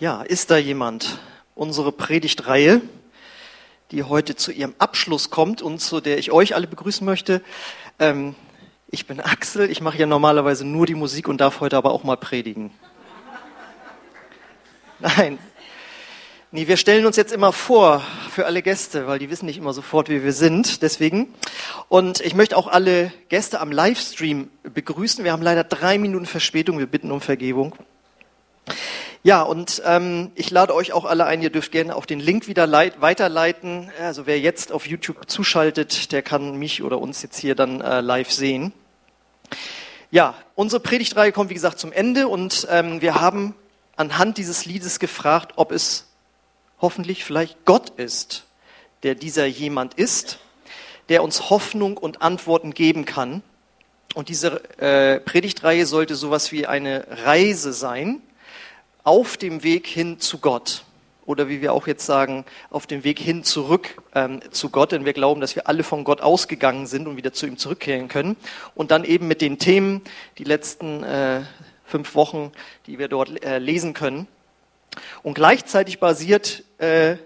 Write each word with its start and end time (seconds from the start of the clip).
Ja, 0.00 0.22
ist 0.22 0.50
da 0.50 0.56
jemand? 0.56 1.20
Unsere 1.54 1.92
Predigtreihe, 1.92 2.80
die 3.92 4.02
heute 4.02 4.34
zu 4.34 4.50
ihrem 4.50 4.74
Abschluss 4.78 5.30
kommt 5.30 5.62
und 5.62 5.78
zu 5.78 6.00
der 6.00 6.18
ich 6.18 6.32
euch 6.32 6.56
alle 6.56 6.66
begrüßen 6.66 7.04
möchte. 7.04 7.42
Ähm, 8.00 8.34
ich 8.90 9.06
bin 9.06 9.20
Axel, 9.20 9.70
ich 9.70 9.80
mache 9.80 9.96
ja 9.98 10.06
normalerweise 10.06 10.66
nur 10.66 10.86
die 10.86 10.96
Musik 10.96 11.28
und 11.28 11.40
darf 11.40 11.60
heute 11.60 11.76
aber 11.76 11.92
auch 11.92 12.02
mal 12.02 12.16
predigen. 12.16 12.72
Nein. 14.98 15.38
Nee, 16.50 16.66
wir 16.66 16.76
stellen 16.76 17.06
uns 17.06 17.16
jetzt 17.16 17.32
immer 17.32 17.52
vor 17.52 18.02
für 18.32 18.46
alle 18.46 18.62
Gäste, 18.62 19.06
weil 19.06 19.20
die 19.20 19.30
wissen 19.30 19.46
nicht 19.46 19.58
immer 19.58 19.72
sofort, 19.72 20.08
wie 20.08 20.24
wir 20.24 20.32
sind. 20.32 20.82
Deswegen. 20.82 21.32
Und 21.88 22.20
ich 22.20 22.34
möchte 22.34 22.56
auch 22.56 22.66
alle 22.66 23.12
Gäste 23.28 23.60
am 23.60 23.70
Livestream 23.70 24.50
begrüßen. 24.64 25.22
Wir 25.22 25.30
haben 25.30 25.42
leider 25.42 25.62
drei 25.62 25.98
Minuten 25.98 26.26
Verspätung. 26.26 26.80
Wir 26.80 26.88
bitten 26.88 27.12
um 27.12 27.20
Vergebung. 27.20 27.76
Ja, 29.26 29.40
und 29.40 29.80
ähm, 29.86 30.32
ich 30.34 30.50
lade 30.50 30.74
euch 30.74 30.92
auch 30.92 31.06
alle 31.06 31.24
ein, 31.24 31.40
ihr 31.40 31.48
dürft 31.48 31.72
gerne 31.72 31.96
auch 31.96 32.04
den 32.04 32.20
Link 32.20 32.46
wieder 32.46 32.66
leit 32.66 33.00
weiterleiten. 33.00 33.90
Also 33.98 34.26
wer 34.26 34.38
jetzt 34.38 34.70
auf 34.70 34.86
YouTube 34.86 35.30
zuschaltet, 35.30 36.12
der 36.12 36.20
kann 36.20 36.58
mich 36.58 36.82
oder 36.82 36.98
uns 36.98 37.22
jetzt 37.22 37.38
hier 37.38 37.54
dann 37.54 37.80
äh, 37.80 38.02
live 38.02 38.30
sehen. 38.30 38.74
Ja, 40.10 40.34
unsere 40.54 40.78
Predigtreihe 40.78 41.32
kommt 41.32 41.48
wie 41.48 41.54
gesagt 41.54 41.78
zum 41.78 41.90
Ende 41.90 42.28
und 42.28 42.68
ähm, 42.70 43.00
wir 43.00 43.18
haben 43.18 43.54
anhand 43.96 44.36
dieses 44.36 44.66
Liedes 44.66 44.98
gefragt, 44.98 45.52
ob 45.56 45.72
es 45.72 46.06
hoffentlich 46.82 47.24
vielleicht 47.24 47.64
Gott 47.64 47.88
ist, 47.96 48.44
der 49.04 49.14
dieser 49.14 49.46
jemand 49.46 49.94
ist, 49.94 50.38
der 51.08 51.22
uns 51.22 51.48
Hoffnung 51.48 51.96
und 51.96 52.20
Antworten 52.20 52.74
geben 52.74 53.06
kann. 53.06 53.42
Und 54.14 54.28
diese 54.28 54.62
äh, 54.78 55.18
Predigtreihe 55.18 55.86
sollte 55.86 56.14
sowas 56.14 56.52
wie 56.52 56.66
eine 56.66 57.06
Reise 57.24 57.72
sein, 57.72 58.20
auf 59.04 59.36
dem 59.36 59.62
Weg 59.62 59.86
hin 59.86 60.18
zu 60.18 60.38
Gott. 60.38 60.84
Oder 61.26 61.48
wie 61.48 61.62
wir 61.62 61.72
auch 61.72 61.86
jetzt 61.86 62.04
sagen, 62.04 62.44
auf 62.70 62.86
dem 62.86 63.04
Weg 63.04 63.18
hin 63.18 63.44
zurück 63.44 64.02
ähm, 64.14 64.40
zu 64.50 64.68
Gott, 64.68 64.92
denn 64.92 65.06
wir 65.06 65.14
glauben, 65.14 65.40
dass 65.40 65.56
wir 65.56 65.68
alle 65.68 65.82
von 65.82 66.04
Gott 66.04 66.20
ausgegangen 66.20 66.86
sind 66.86 67.06
und 67.06 67.16
wieder 67.16 67.32
zu 67.32 67.46
ihm 67.46 67.56
zurückkehren 67.56 68.08
können. 68.08 68.36
Und 68.74 68.90
dann 68.90 69.04
eben 69.04 69.26
mit 69.26 69.40
den 69.40 69.58
Themen, 69.58 70.02
die 70.36 70.44
letzten 70.44 71.02
äh, 71.02 71.42
fünf 71.84 72.14
Wochen, 72.14 72.52
die 72.86 72.98
wir 72.98 73.08
dort 73.08 73.42
äh, 73.42 73.58
lesen 73.58 73.94
können. 73.94 74.26
Und 75.22 75.34
gleichzeitig 75.34 75.98
basiert 75.98 76.64
äh, 76.78 77.16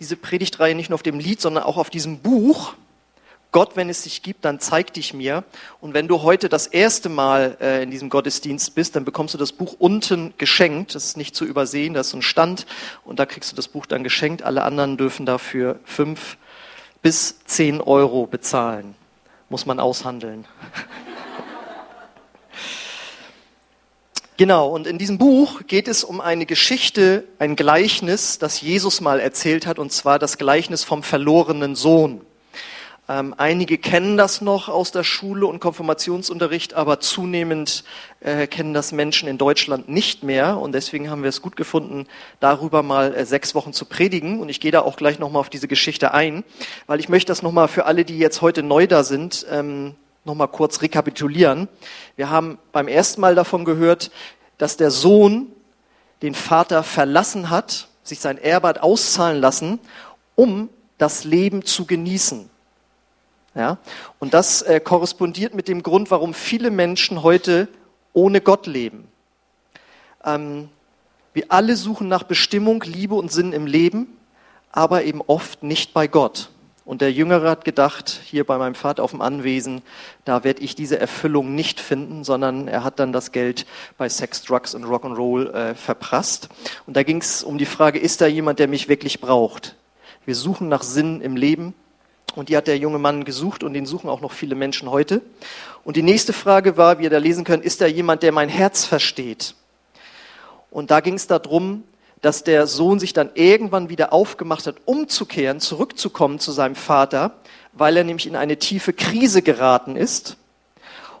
diese 0.00 0.16
Predigtreihe 0.16 0.74
nicht 0.74 0.90
nur 0.90 0.94
auf 0.94 1.02
dem 1.02 1.18
Lied, 1.18 1.40
sondern 1.40 1.64
auch 1.64 1.78
auf 1.78 1.90
diesem 1.90 2.20
Buch, 2.20 2.74
Gott, 3.50 3.76
wenn 3.76 3.88
es 3.88 4.02
dich 4.02 4.22
gibt, 4.22 4.44
dann 4.44 4.60
zeig 4.60 4.92
dich 4.92 5.14
mir. 5.14 5.42
Und 5.80 5.94
wenn 5.94 6.06
du 6.06 6.22
heute 6.22 6.50
das 6.50 6.66
erste 6.66 7.08
Mal 7.08 7.56
äh, 7.60 7.82
in 7.82 7.90
diesem 7.90 8.10
Gottesdienst 8.10 8.74
bist, 8.74 8.94
dann 8.94 9.06
bekommst 9.06 9.32
du 9.32 9.38
das 9.38 9.52
Buch 9.52 9.76
unten 9.78 10.34
geschenkt. 10.36 10.94
Das 10.94 11.06
ist 11.06 11.16
nicht 11.16 11.34
zu 11.34 11.46
übersehen, 11.46 11.94
das 11.94 12.08
ist 12.08 12.14
ein 12.14 12.22
Stand 12.22 12.66
und 13.04 13.18
da 13.18 13.24
kriegst 13.24 13.50
du 13.50 13.56
das 13.56 13.68
Buch 13.68 13.86
dann 13.86 14.04
geschenkt. 14.04 14.42
Alle 14.42 14.64
anderen 14.64 14.98
dürfen 14.98 15.24
dafür 15.24 15.80
fünf 15.84 16.36
bis 17.00 17.42
zehn 17.46 17.80
Euro 17.80 18.26
bezahlen. 18.26 18.94
Muss 19.48 19.64
man 19.64 19.80
aushandeln. 19.80 20.46
Genau, 24.38 24.68
und 24.68 24.86
in 24.86 24.98
diesem 24.98 25.18
Buch 25.18 25.62
geht 25.66 25.88
es 25.88 26.04
um 26.04 26.20
eine 26.20 26.46
Geschichte, 26.46 27.24
ein 27.40 27.56
Gleichnis, 27.56 28.38
das 28.38 28.60
Jesus 28.60 29.00
mal 29.00 29.18
erzählt 29.18 29.66
hat, 29.66 29.80
und 29.80 29.90
zwar 29.90 30.20
das 30.20 30.38
Gleichnis 30.38 30.84
vom 30.84 31.02
verlorenen 31.02 31.74
Sohn. 31.74 32.20
Ähm, 33.10 33.34
einige 33.38 33.78
kennen 33.78 34.18
das 34.18 34.42
noch 34.42 34.68
aus 34.68 34.92
der 34.92 35.02
Schule 35.02 35.46
und 35.46 35.60
Konfirmationsunterricht, 35.60 36.74
aber 36.74 37.00
zunehmend 37.00 37.82
äh, 38.20 38.46
kennen 38.46 38.74
das 38.74 38.92
Menschen 38.92 39.30
in 39.30 39.38
Deutschland 39.38 39.88
nicht 39.88 40.22
mehr. 40.22 40.58
Und 40.58 40.72
deswegen 40.72 41.08
haben 41.08 41.22
wir 41.22 41.30
es 41.30 41.40
gut 41.40 41.56
gefunden, 41.56 42.06
darüber 42.38 42.82
mal 42.82 43.14
äh, 43.14 43.24
sechs 43.24 43.54
Wochen 43.54 43.72
zu 43.72 43.86
predigen. 43.86 44.40
Und 44.40 44.50
ich 44.50 44.60
gehe 44.60 44.72
da 44.72 44.80
auch 44.80 44.96
gleich 44.96 45.18
nochmal 45.18 45.40
auf 45.40 45.48
diese 45.48 45.68
Geschichte 45.68 46.12
ein, 46.12 46.44
weil 46.86 47.00
ich 47.00 47.08
möchte 47.08 47.30
das 47.30 47.42
nochmal 47.42 47.68
für 47.68 47.86
alle, 47.86 48.04
die 48.04 48.18
jetzt 48.18 48.42
heute 48.42 48.62
neu 48.62 48.86
da 48.86 49.02
sind, 49.02 49.46
ähm, 49.50 49.94
nochmal 50.26 50.48
kurz 50.48 50.82
rekapitulieren. 50.82 51.66
Wir 52.16 52.28
haben 52.28 52.58
beim 52.72 52.88
ersten 52.88 53.22
Mal 53.22 53.34
davon 53.34 53.64
gehört, 53.64 54.10
dass 54.58 54.76
der 54.76 54.90
Sohn 54.90 55.46
den 56.20 56.34
Vater 56.34 56.82
verlassen 56.82 57.48
hat, 57.48 57.88
sich 58.02 58.20
sein 58.20 58.36
Erbe 58.36 58.68
hat 58.68 58.80
auszahlen 58.82 59.40
lassen, 59.40 59.78
um 60.34 60.68
das 60.98 61.24
Leben 61.24 61.64
zu 61.64 61.86
genießen. 61.86 62.50
Ja? 63.54 63.78
Und 64.18 64.34
das 64.34 64.62
äh, 64.62 64.80
korrespondiert 64.80 65.54
mit 65.54 65.68
dem 65.68 65.82
Grund, 65.82 66.10
warum 66.10 66.34
viele 66.34 66.70
Menschen 66.70 67.22
heute 67.22 67.68
ohne 68.12 68.40
Gott 68.40 68.66
leben. 68.66 69.08
Ähm, 70.24 70.68
wir 71.32 71.46
alle 71.48 71.76
suchen 71.76 72.08
nach 72.08 72.24
Bestimmung, 72.24 72.82
Liebe 72.82 73.14
und 73.14 73.30
Sinn 73.30 73.52
im 73.52 73.66
Leben, 73.66 74.16
aber 74.72 75.04
eben 75.04 75.22
oft 75.26 75.62
nicht 75.62 75.94
bei 75.94 76.08
Gott. 76.08 76.50
Und 76.84 77.02
der 77.02 77.12
Jüngere 77.12 77.50
hat 77.50 77.66
gedacht, 77.66 78.22
hier 78.24 78.44
bei 78.44 78.56
meinem 78.56 78.74
Vater 78.74 79.04
auf 79.04 79.10
dem 79.10 79.20
Anwesen, 79.20 79.82
da 80.24 80.42
werde 80.42 80.62
ich 80.62 80.74
diese 80.74 80.98
Erfüllung 80.98 81.54
nicht 81.54 81.80
finden, 81.80 82.24
sondern 82.24 82.66
er 82.66 82.82
hat 82.82 82.98
dann 82.98 83.12
das 83.12 83.30
Geld 83.30 83.66
bei 83.98 84.08
Sex, 84.08 84.42
Drugs 84.42 84.74
und 84.74 84.86
Rock'n'Roll 84.86 85.52
äh, 85.52 85.74
verprasst. 85.74 86.48
Und 86.86 86.96
da 86.96 87.02
ging 87.02 87.18
es 87.18 87.44
um 87.44 87.58
die 87.58 87.66
Frage, 87.66 87.98
ist 87.98 88.22
da 88.22 88.26
jemand, 88.26 88.58
der 88.58 88.68
mich 88.68 88.88
wirklich 88.88 89.20
braucht? 89.20 89.76
Wir 90.24 90.34
suchen 90.34 90.70
nach 90.70 90.82
Sinn 90.82 91.20
im 91.20 91.36
Leben, 91.36 91.74
und 92.34 92.48
die 92.48 92.56
hat 92.56 92.66
der 92.66 92.78
junge 92.78 92.98
Mann 92.98 93.24
gesucht 93.24 93.62
und 93.62 93.74
den 93.74 93.86
suchen 93.86 94.08
auch 94.08 94.20
noch 94.20 94.32
viele 94.32 94.54
Menschen 94.54 94.90
heute. 94.90 95.22
Und 95.84 95.96
die 95.96 96.02
nächste 96.02 96.32
Frage 96.32 96.76
war, 96.76 96.98
wie 96.98 97.04
ihr 97.04 97.10
da 97.10 97.18
lesen 97.18 97.44
könnt, 97.44 97.64
ist 97.64 97.80
da 97.80 97.86
jemand, 97.86 98.22
der 98.22 98.32
mein 98.32 98.48
Herz 98.48 98.84
versteht? 98.84 99.54
Und 100.70 100.90
da 100.90 101.00
ging 101.00 101.14
es 101.14 101.26
darum, 101.26 101.84
dass 102.20 102.44
der 102.44 102.66
Sohn 102.66 102.98
sich 102.98 103.12
dann 103.12 103.30
irgendwann 103.34 103.88
wieder 103.88 104.12
aufgemacht 104.12 104.66
hat, 104.66 104.76
umzukehren, 104.84 105.60
zurückzukommen 105.60 106.40
zu 106.40 106.52
seinem 106.52 106.74
Vater, 106.74 107.36
weil 107.72 107.96
er 107.96 108.04
nämlich 108.04 108.26
in 108.26 108.36
eine 108.36 108.58
tiefe 108.58 108.92
Krise 108.92 109.42
geraten 109.42 109.96
ist. 109.96 110.36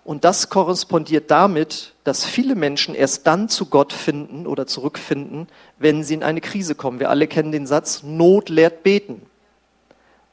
Und 0.04 0.24
das 0.24 0.48
korrespondiert 0.48 1.30
damit, 1.30 1.92
dass 2.02 2.24
viele 2.24 2.54
Menschen 2.54 2.94
erst 2.94 3.26
dann 3.26 3.48
zu 3.48 3.66
Gott 3.66 3.92
finden 3.92 4.46
oder 4.46 4.66
zurückfinden, 4.66 5.48
wenn 5.78 6.02
sie 6.02 6.14
in 6.14 6.22
eine 6.22 6.40
Krise 6.40 6.74
kommen. 6.74 6.98
Wir 6.98 7.10
alle 7.10 7.26
kennen 7.26 7.52
den 7.52 7.66
Satz, 7.66 8.02
Not 8.02 8.48
lehrt 8.48 8.82
beten 8.82 9.27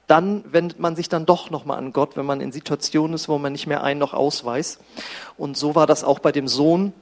dann 0.08 0.44
wendet 0.52 0.80
man 0.80 0.96
sich 0.96 1.10
dann 1.10 1.26
doch 1.26 1.50
nochmal 1.50 1.78
an 1.78 1.94
Gott, 1.94 2.16
wenn 2.16 2.26
man 2.26 2.42
in 2.42 2.52
Situationen 2.52 3.14
ist, 3.14 3.28
wo 3.28 3.38
man 3.38 3.52
nicht 3.52 3.68
mehr 3.68 3.84
ein 3.84 3.98
noch 3.98 4.14
aus 4.14 4.46
weiß. 4.46 4.80
Und 5.38 5.58
so 5.58 5.76
war 5.76 5.88
das 5.88 6.04
auch 6.04 6.20
bei 6.20 6.32
dem 6.32 6.48
Sohn, 6.48 6.94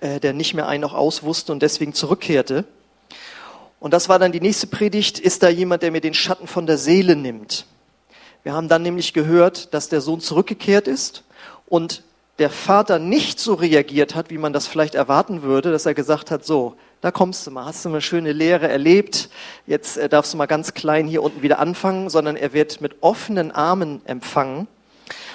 äh, 0.00 0.18
der 0.20 0.32
nicht 0.32 0.54
mehr 0.54 0.66
ein 0.68 0.80
noch 0.80 0.94
aus 0.94 1.22
wusste 1.22 1.52
und 1.52 1.62
deswegen 1.62 1.94
zurückkehrte. 1.94 2.64
Und 3.78 3.92
das 3.92 4.08
war 4.08 4.18
dann 4.18 4.32
die 4.32 4.40
nächste 4.40 4.66
Predigt, 4.66 5.18
ist 5.18 5.42
da 5.42 5.48
jemand, 5.48 5.82
der 5.82 5.90
mir 5.90 6.00
den 6.00 6.14
Schatten 6.14 6.46
von 6.46 6.66
der 6.66 6.78
Seele 6.78 7.16
nimmt. 7.16 7.66
Wir 8.42 8.54
haben 8.54 8.68
dann 8.68 8.82
nämlich 8.82 9.12
gehört, 9.12 9.72
dass 9.74 9.88
der 9.88 10.00
Sohn 10.00 10.20
zurückgekehrt 10.20 10.88
ist 10.88 11.24
und 11.66 12.02
der 12.38 12.50
Vater 12.50 12.98
nicht 12.98 13.38
so 13.38 13.54
reagiert 13.54 14.14
hat, 14.14 14.30
wie 14.30 14.38
man 14.38 14.52
das 14.52 14.66
vielleicht 14.66 14.94
erwarten 14.94 15.42
würde, 15.42 15.70
dass 15.70 15.86
er 15.86 15.94
gesagt 15.94 16.30
hat, 16.30 16.44
so, 16.44 16.74
da 17.02 17.10
kommst 17.10 17.46
du 17.46 17.50
mal, 17.50 17.66
hast 17.66 17.84
du 17.84 17.88
eine 17.88 18.00
schöne 18.00 18.32
Lehre 18.32 18.68
erlebt, 18.68 19.28
jetzt 19.66 19.98
äh, 19.98 20.08
darfst 20.08 20.32
du 20.32 20.38
mal 20.38 20.46
ganz 20.46 20.72
klein 20.72 21.08
hier 21.08 21.22
unten 21.22 21.42
wieder 21.42 21.58
anfangen, 21.58 22.08
sondern 22.08 22.36
er 22.36 22.52
wird 22.52 22.80
mit 22.80 23.02
offenen 23.02 23.50
Armen 23.50 24.00
empfangen. 24.06 24.68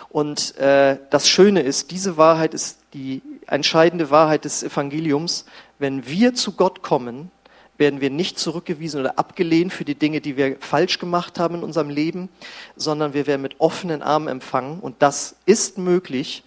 Und 0.10 0.58
äh, 0.58 0.98
das 1.10 1.30
Schöne 1.30 1.60
ist, 1.60 1.92
diese 1.92 2.16
Wahrheit 2.16 2.54
ist 2.54 2.80
die 2.94 3.22
entscheidende 3.48 4.10
Wahrheit 4.10 4.46
des 4.46 4.64
Evangeliums. 4.64 5.46
Wenn 5.78 6.08
wir 6.08 6.34
zu 6.34 6.54
Gott 6.54 6.82
kommen, 6.82 7.32
werden 7.78 8.00
wir 8.00 8.10
nicht 8.10 8.40
zurückgewiesen 8.40 9.02
oder 9.02 9.20
abgelehnt 9.20 9.74
für 9.74 9.84
die 9.84 9.96
Dinge, 9.96 10.22
die 10.22 10.38
wir 10.38 10.56
falsch 10.62 11.00
gemacht 11.00 11.38
haben 11.38 11.56
in 11.56 11.64
unserem 11.64 11.90
Leben, 11.90 12.30
sondern 12.78 13.14
wir 13.14 13.28
werden 13.28 13.42
mit 13.42 13.60
offenen 13.60 14.02
Armen 14.02 14.30
empfangen. 14.30 14.80
Und 14.80 14.96
das 15.00 15.36
ist 15.46 15.78
möglich, 15.78 16.44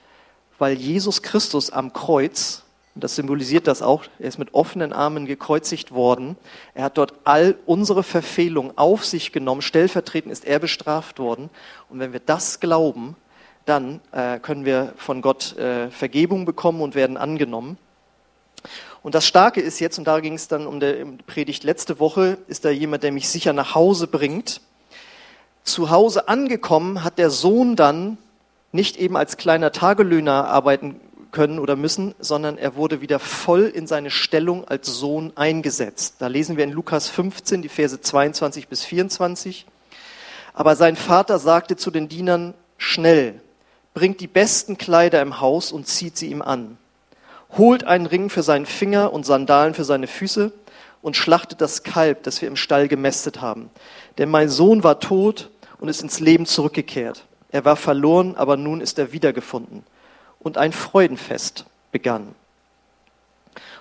weil 0.58 0.78
Jesus 0.78 1.20
Christus 1.20 1.70
am 1.70 1.92
Kreuz 1.92 2.64
und 2.94 3.04
das 3.04 3.14
symbolisiert 3.14 3.66
das 3.66 3.82
auch. 3.82 4.04
Er 4.18 4.28
ist 4.28 4.38
mit 4.38 4.52
offenen 4.52 4.92
Armen 4.92 5.26
gekreuzigt 5.26 5.92
worden. 5.92 6.36
Er 6.74 6.84
hat 6.84 6.98
dort 6.98 7.14
all 7.24 7.56
unsere 7.64 8.02
Verfehlungen 8.02 8.76
auf 8.76 9.04
sich 9.04 9.30
genommen. 9.30 9.62
Stellvertretend 9.62 10.32
ist 10.32 10.44
er 10.44 10.58
bestraft 10.58 11.20
worden. 11.20 11.50
Und 11.88 12.00
wenn 12.00 12.12
wir 12.12 12.20
das 12.20 12.58
glauben, 12.58 13.16
dann 13.64 14.00
äh, 14.10 14.40
können 14.40 14.64
wir 14.64 14.92
von 14.96 15.22
Gott 15.22 15.56
äh, 15.56 15.90
Vergebung 15.90 16.44
bekommen 16.44 16.80
und 16.80 16.96
werden 16.96 17.16
angenommen. 17.16 17.78
Und 19.02 19.14
das 19.14 19.24
Starke 19.24 19.60
ist 19.60 19.78
jetzt, 19.78 19.98
und 19.98 20.04
da 20.06 20.20
ging 20.20 20.34
es 20.34 20.48
dann 20.48 20.66
um 20.66 20.80
die 20.80 21.04
Predigt 21.26 21.62
letzte 21.62 22.00
Woche, 22.00 22.38
ist 22.48 22.64
da 22.64 22.70
jemand, 22.70 23.04
der 23.04 23.12
mich 23.12 23.28
sicher 23.28 23.52
nach 23.52 23.74
Hause 23.74 24.08
bringt. 24.08 24.60
Zu 25.62 25.90
Hause 25.90 26.28
angekommen 26.28 27.04
hat 27.04 27.18
der 27.18 27.30
Sohn 27.30 27.76
dann 27.76 28.18
nicht 28.72 28.96
eben 28.98 29.16
als 29.16 29.36
kleiner 29.36 29.72
Tagelöhner 29.72 30.48
arbeiten 30.48 31.00
können 31.32 31.58
oder 31.58 31.76
müssen, 31.76 32.14
sondern 32.18 32.58
er 32.58 32.76
wurde 32.76 33.00
wieder 33.00 33.18
voll 33.18 33.64
in 33.64 33.86
seine 33.86 34.10
Stellung 34.10 34.66
als 34.66 34.88
Sohn 34.88 35.32
eingesetzt. 35.36 36.16
Da 36.18 36.26
lesen 36.26 36.56
wir 36.56 36.64
in 36.64 36.72
Lukas 36.72 37.08
15 37.08 37.62
die 37.62 37.68
Verse 37.68 38.00
22 38.00 38.68
bis 38.68 38.84
24. 38.84 39.66
Aber 40.54 40.76
sein 40.76 40.96
Vater 40.96 41.38
sagte 41.38 41.76
zu 41.76 41.90
den 41.90 42.08
Dienern, 42.08 42.54
schnell, 42.78 43.40
bringt 43.94 44.20
die 44.20 44.26
besten 44.26 44.78
Kleider 44.78 45.22
im 45.22 45.40
Haus 45.40 45.72
und 45.72 45.86
zieht 45.86 46.16
sie 46.16 46.30
ihm 46.30 46.42
an. 46.42 46.78
Holt 47.56 47.84
einen 47.84 48.06
Ring 48.06 48.30
für 48.30 48.42
seinen 48.42 48.66
Finger 48.66 49.12
und 49.12 49.26
Sandalen 49.26 49.74
für 49.74 49.84
seine 49.84 50.06
Füße 50.06 50.52
und 51.02 51.16
schlachtet 51.16 51.60
das 51.60 51.82
Kalb, 51.82 52.22
das 52.22 52.40
wir 52.40 52.48
im 52.48 52.56
Stall 52.56 52.88
gemästet 52.88 53.40
haben. 53.40 53.70
Denn 54.18 54.28
mein 54.28 54.48
Sohn 54.48 54.84
war 54.84 55.00
tot 55.00 55.50
und 55.78 55.88
ist 55.88 56.02
ins 56.02 56.20
Leben 56.20 56.46
zurückgekehrt. 56.46 57.24
Er 57.50 57.64
war 57.64 57.76
verloren, 57.76 58.36
aber 58.36 58.56
nun 58.56 58.80
ist 58.80 58.98
er 58.98 59.12
wiedergefunden. 59.12 59.84
Und 60.40 60.58
ein 60.58 60.72
Freudenfest 60.72 61.66
begann. 61.92 62.34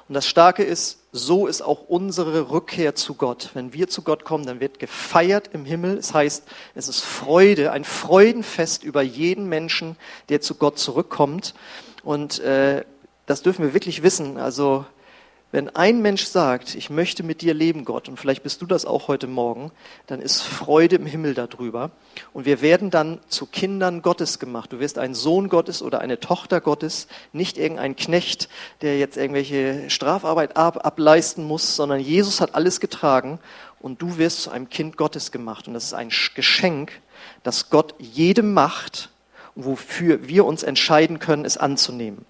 Und 0.08 0.16
das 0.16 0.28
Starke 0.28 0.64
ist, 0.64 1.00
so 1.12 1.46
ist 1.46 1.62
auch 1.62 1.84
unsere 1.88 2.50
Rückkehr 2.50 2.96
zu 2.96 3.14
Gott. 3.14 3.52
Wenn 3.54 3.74
wir 3.74 3.88
zu 3.88 4.02
Gott 4.02 4.26
kommen, 4.26 4.46
dann 4.46 4.60
wird 4.60 4.80
gefeiert 4.80 5.52
im 5.54 5.66
Himmel. 5.66 5.98
Es 5.98 6.14
heißt, 6.14 6.44
es 6.74 6.88
ist 6.88 7.02
Freude, 7.02 7.72
ein 7.72 7.84
Freudenfest 7.84 8.84
über 8.84 9.04
jeden 9.04 9.48
Menschen, 9.48 9.98
der 10.30 10.42
zu 10.42 10.56
Gott 10.56 10.80
zurückkommt. 10.80 11.54
Und 12.04 12.40
äh, 12.40 12.84
das 13.28 13.44
dürfen 13.44 13.64
wir 13.64 13.76
wirklich 13.76 14.02
wissen. 14.02 14.38
Also 14.38 14.86
wenn 15.52 15.76
ein 15.76 16.02
Mensch 16.02 16.26
sagt, 16.26 16.76
ich 16.76 16.92
möchte 16.92 17.24
mit 17.24 17.42
dir 17.42 17.56
leben, 17.56 17.84
Gott, 17.84 18.08
und 18.08 18.20
vielleicht 18.20 18.44
bist 18.44 18.62
du 18.62 18.68
das 18.68 18.86
auch 18.86 19.08
heute 19.08 19.26
Morgen, 19.26 19.72
dann 20.06 20.22
ist 20.22 20.42
Freude 20.42 20.98
im 20.98 21.08
Himmel 21.08 21.34
darüber. 21.34 21.90
Und 22.34 22.46
wir 22.46 22.62
werden 22.62 22.92
dann 22.92 23.20
zu 23.30 23.48
Kindern 23.48 24.04
Gottes 24.04 24.38
gemacht. 24.38 24.72
Du 24.72 24.80
wirst 24.80 25.00
ein 25.00 25.16
Sohn 25.16 25.50
Gottes 25.50 25.82
oder 25.82 26.02
eine 26.02 26.20
Tochter 26.20 26.62
Gottes, 26.62 27.08
nicht 27.34 27.58
irgendein 27.58 27.96
Knecht, 27.96 28.48
der 28.82 29.00
jetzt 29.00 29.18
irgendwelche 29.18 29.90
Strafarbeit 29.90 30.56
ab, 30.56 30.86
ableisten 30.86 31.44
muss, 31.46 31.76
sondern 31.76 32.00
Jesus 32.00 32.42
hat 32.42 32.54
alles 32.54 32.80
getragen 32.80 33.40
und 33.80 34.04
du 34.04 34.20
wirst 34.20 34.44
zu 34.44 34.52
einem 34.52 34.70
Kind 34.70 34.98
Gottes 34.98 35.32
gemacht. 35.32 35.68
Und 35.68 35.74
das 35.74 35.86
ist 35.86 35.94
ein 35.94 36.12
Geschenk, 36.36 36.92
das 37.42 37.72
Gott 37.72 37.96
jedem 37.98 38.54
macht, 38.54 39.10
wofür 39.56 40.28
wir 40.28 40.46
uns 40.46 40.62
entscheiden 40.62 41.18
können, 41.18 41.44
es 41.44 41.58
anzunehmen. 41.58 42.26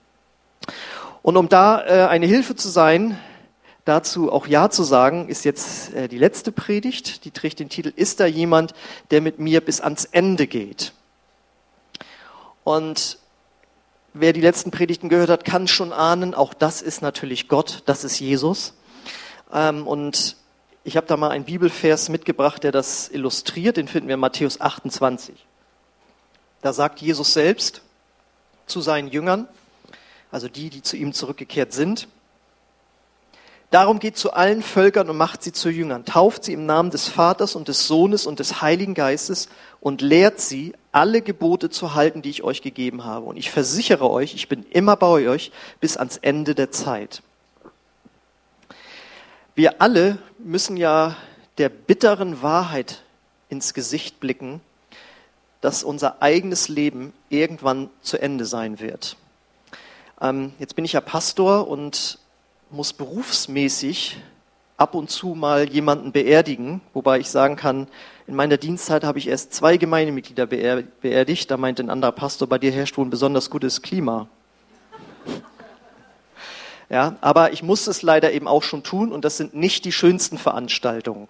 Und 1.22 1.38
um 1.38 1.50
da 1.50 1.86
äh, 1.86 2.08
eine 2.08 2.26
Hilfe 2.26 2.56
zu 2.56 2.70
sein, 2.70 3.20
dazu 3.86 4.32
auch 4.32 4.48
Ja 4.48 4.70
zu 4.70 4.84
sagen, 4.84 5.28
ist 5.28 5.46
jetzt 5.46 5.94
äh, 5.94 6.08
die 6.08 6.18
letzte 6.18 6.52
Predigt. 6.52 7.26
Die 7.26 7.32
trägt 7.32 7.60
den 7.60 7.70
Titel 7.70 7.92
Ist 7.96 8.20
da 8.20 8.26
jemand, 8.26 8.74
der 9.12 9.22
mit 9.22 9.40
mir 9.40 9.62
bis 9.62 9.82
ans 9.82 10.06
Ende 10.06 10.48
geht? 10.48 10.94
Und 12.64 13.18
wer 14.14 14.34
die 14.34 14.42
letzten 14.42 14.72
Predigten 14.72 15.10
gehört 15.10 15.30
hat, 15.30 15.44
kann 15.44 15.68
schon 15.68 15.92
ahnen, 15.92 16.34
auch 16.34 16.54
das 16.54 16.82
ist 16.82 17.02
natürlich 17.02 17.48
Gott, 17.48 17.84
das 17.86 18.04
ist 18.04 18.20
Jesus. 18.20 18.74
Ähm, 19.52 19.88
und 19.88 20.38
ich 20.84 20.96
habe 20.96 21.08
da 21.08 21.18
mal 21.18 21.32
einen 21.32 21.46
Bibelvers 21.46 22.10
mitgebracht, 22.10 22.64
der 22.64 22.72
das 22.72 23.10
illustriert. 23.10 23.78
Den 23.78 23.88
finden 23.88 24.08
wir 24.08 24.16
in 24.16 24.20
Matthäus 24.20 24.62
28. 24.62 25.36
Da 26.62 26.74
sagt 26.74 27.02
Jesus 27.02 27.34
selbst 27.34 27.82
zu 28.66 28.82
seinen 28.82 29.08
Jüngern, 29.10 29.48
also 30.32 30.48
die, 30.48 30.70
die 30.70 30.82
zu 30.82 30.98
ihm 30.98 31.14
zurückgekehrt 31.14 31.74
sind. 31.74 32.08
Darum 33.72 34.00
geht 34.00 34.18
zu 34.18 34.34
allen 34.34 34.64
Völkern 34.64 35.10
und 35.12 35.18
macht 35.18 35.44
sie 35.44 35.52
zu 35.52 35.70
Jüngern, 35.70 36.04
tauft 36.04 36.44
sie 36.44 36.54
im 36.54 36.66
Namen 36.66 36.90
des 36.90 37.08
Vaters 37.08 37.56
und 37.56 37.68
des 37.68 37.88
Sohnes 37.88 38.26
und 38.26 38.40
des 38.40 38.62
Heiligen 38.64 38.96
Geistes 38.96 39.48
und 39.80 40.02
lehrt 40.02 40.40
sie, 40.40 40.74
alle 40.92 41.22
Gebote 41.22 41.70
zu 41.70 41.94
halten, 41.94 42.24
die 42.24 42.32
ich 42.32 42.44
euch 42.44 42.64
gegeben 42.64 43.06
habe. 43.06 43.28
Und 43.28 43.38
ich 43.38 43.52
versichere 43.52 44.10
euch, 44.10 44.34
ich 44.34 44.50
bin 44.50 44.66
immer 44.72 44.96
bei 44.96 45.06
euch 45.30 45.52
bis 45.80 45.98
ans 45.98 46.18
Ende 46.18 46.56
der 46.56 46.72
Zeit. 46.72 47.22
Wir 49.54 49.82
alle 49.82 50.18
müssen 50.40 50.76
ja 50.76 51.16
der 51.60 51.70
bitteren 51.70 52.42
Wahrheit 52.42 53.04
ins 53.50 53.76
Gesicht 53.76 54.20
blicken, 54.20 54.62
dass 55.62 55.84
unser 55.84 56.24
eigenes 56.24 56.70
Leben 56.70 57.14
irgendwann 57.30 57.90
zu 58.02 58.20
Ende 58.20 58.46
sein 58.46 58.80
wird. 58.80 59.18
Ähm, 60.22 60.52
jetzt 60.60 60.76
bin 60.76 60.84
ich 60.84 60.94
ja 60.94 61.02
Pastor 61.02 61.68
und 61.68 62.20
muss 62.72 62.92
berufsmäßig 62.94 64.18
ab 64.76 64.96
und 64.96 65.10
zu 65.10 65.30
mal 65.30 65.70
jemanden 65.70 66.12
beerdigen, 66.12 66.82
wobei 66.94 67.20
ich 67.20 67.30
sagen 67.30 67.56
kann, 67.56 67.88
in 68.28 68.36
meiner 68.36 68.58
Dienstzeit 68.58 69.04
habe 69.04 69.18
ich 69.18 69.28
erst 69.28 69.54
zwei 69.54 69.78
Gemeindemitglieder 69.78 70.46
beerdigt. 70.46 71.50
Da 71.50 71.58
meint 71.58 71.80
ein 71.80 71.90
anderer 71.90 72.12
Pastor, 72.12 72.48
bei 72.48 72.58
dir 72.58 72.72
herrscht 72.72 72.98
wohl 72.98 73.06
ein 73.06 73.10
besonders 73.10 73.50
gutes 73.50 73.82
Klima. 73.82 74.28
Ja, 76.92 77.18
aber 77.22 77.54
ich 77.54 77.62
muss 77.62 77.86
es 77.86 78.02
leider 78.02 78.32
eben 78.32 78.48
auch 78.48 78.64
schon 78.64 78.82
tun 78.82 79.12
und 79.12 79.24
das 79.24 79.38
sind 79.38 79.54
nicht 79.54 79.86
die 79.86 79.92
schönsten 79.92 80.40
Veranstaltungen, 80.40 81.28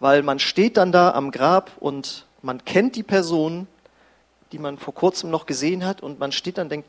weil 0.00 0.24
man 0.24 0.40
steht 0.40 0.76
dann 0.76 0.90
da 0.90 1.12
am 1.12 1.30
Grab 1.30 1.70
und 1.78 2.26
man 2.42 2.64
kennt 2.64 2.96
die 2.96 3.04
Person, 3.04 3.68
die 4.50 4.58
man 4.58 4.76
vor 4.76 4.92
kurzem 4.94 5.30
noch 5.30 5.46
gesehen 5.46 5.86
hat 5.86 6.02
und 6.02 6.18
man 6.18 6.32
steht 6.32 6.58
dann 6.58 6.64
und 6.64 6.70
denkt, 6.70 6.88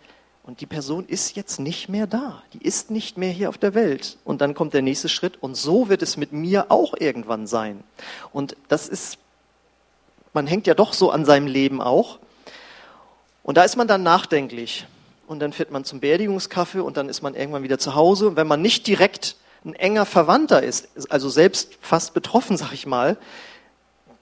und 0.49 0.61
die 0.61 0.65
Person 0.65 1.05
ist 1.05 1.35
jetzt 1.35 1.59
nicht 1.59 1.89
mehr 1.89 2.07
da. 2.07 2.41
Die 2.53 2.65
ist 2.65 2.89
nicht 2.89 3.19
mehr 3.19 3.29
hier 3.29 3.49
auf 3.49 3.59
der 3.59 3.75
Welt. 3.75 4.17
Und 4.23 4.41
dann 4.41 4.55
kommt 4.55 4.73
der 4.73 4.81
nächste 4.81 5.07
Schritt. 5.07 5.37
Und 5.43 5.53
so 5.55 5.89
wird 5.89 6.01
es 6.01 6.17
mit 6.17 6.33
mir 6.33 6.71
auch 6.71 6.95
irgendwann 6.97 7.45
sein. 7.45 7.83
Und 8.33 8.57
das 8.67 8.89
ist, 8.89 9.19
man 10.33 10.47
hängt 10.47 10.65
ja 10.65 10.73
doch 10.73 10.93
so 10.93 11.11
an 11.11 11.23
seinem 11.23 11.45
Leben 11.45 11.83
auch. 11.83 12.17
Und 13.43 13.57
da 13.57 13.63
ist 13.63 13.75
man 13.75 13.87
dann 13.87 14.01
nachdenklich. 14.01 14.87
Und 15.27 15.37
dann 15.37 15.53
fährt 15.53 15.69
man 15.69 15.85
zum 15.85 15.99
Beerdigungskaffee 15.99 16.79
und 16.79 16.97
dann 16.97 17.09
ist 17.09 17.21
man 17.21 17.35
irgendwann 17.35 17.61
wieder 17.61 17.77
zu 17.77 17.93
Hause. 17.93 18.29
Und 18.29 18.35
wenn 18.35 18.47
man 18.47 18.63
nicht 18.63 18.87
direkt 18.87 19.35
ein 19.63 19.75
enger 19.75 20.07
Verwandter 20.07 20.63
ist, 20.63 21.11
also 21.11 21.29
selbst 21.29 21.77
fast 21.79 22.15
betroffen, 22.15 22.57
sag 22.57 22.71
ich 22.73 22.87
mal, 22.87 23.17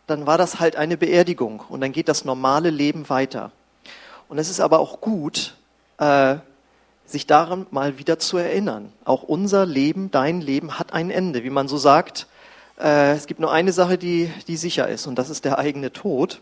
dann 0.07 0.27
war 0.27 0.37
das 0.37 0.59
halt 0.59 0.75
eine 0.75 0.97
Beerdigung. 0.97 1.63
Und 1.69 1.79
dann 1.79 1.93
geht 1.93 2.09
das 2.09 2.25
normale 2.25 2.69
Leben 2.69 3.07
weiter. 3.07 3.53
Und 4.27 4.39
es 4.39 4.49
ist 4.49 4.59
aber 4.59 4.79
auch 4.79 4.99
gut, 4.99 5.53
äh, 5.97 6.37
sich 7.05 7.25
daran 7.25 7.65
mal 7.71 7.97
wieder 7.97 8.19
zu 8.19 8.37
erinnern. 8.37 8.91
Auch 9.05 9.23
unser 9.23 9.65
Leben, 9.65 10.11
dein 10.11 10.41
Leben 10.41 10.77
hat 10.77 10.93
ein 10.93 11.09
Ende. 11.09 11.43
Wie 11.43 11.49
man 11.49 11.67
so 11.67 11.77
sagt, 11.77 12.27
äh, 12.79 13.13
es 13.13 13.27
gibt 13.27 13.39
nur 13.39 13.51
eine 13.51 13.71
Sache, 13.71 13.97
die, 13.97 14.31
die 14.47 14.57
sicher 14.57 14.87
ist, 14.87 15.07
und 15.07 15.15
das 15.15 15.29
ist 15.29 15.45
der 15.45 15.57
eigene 15.57 15.91
Tod. 15.91 16.41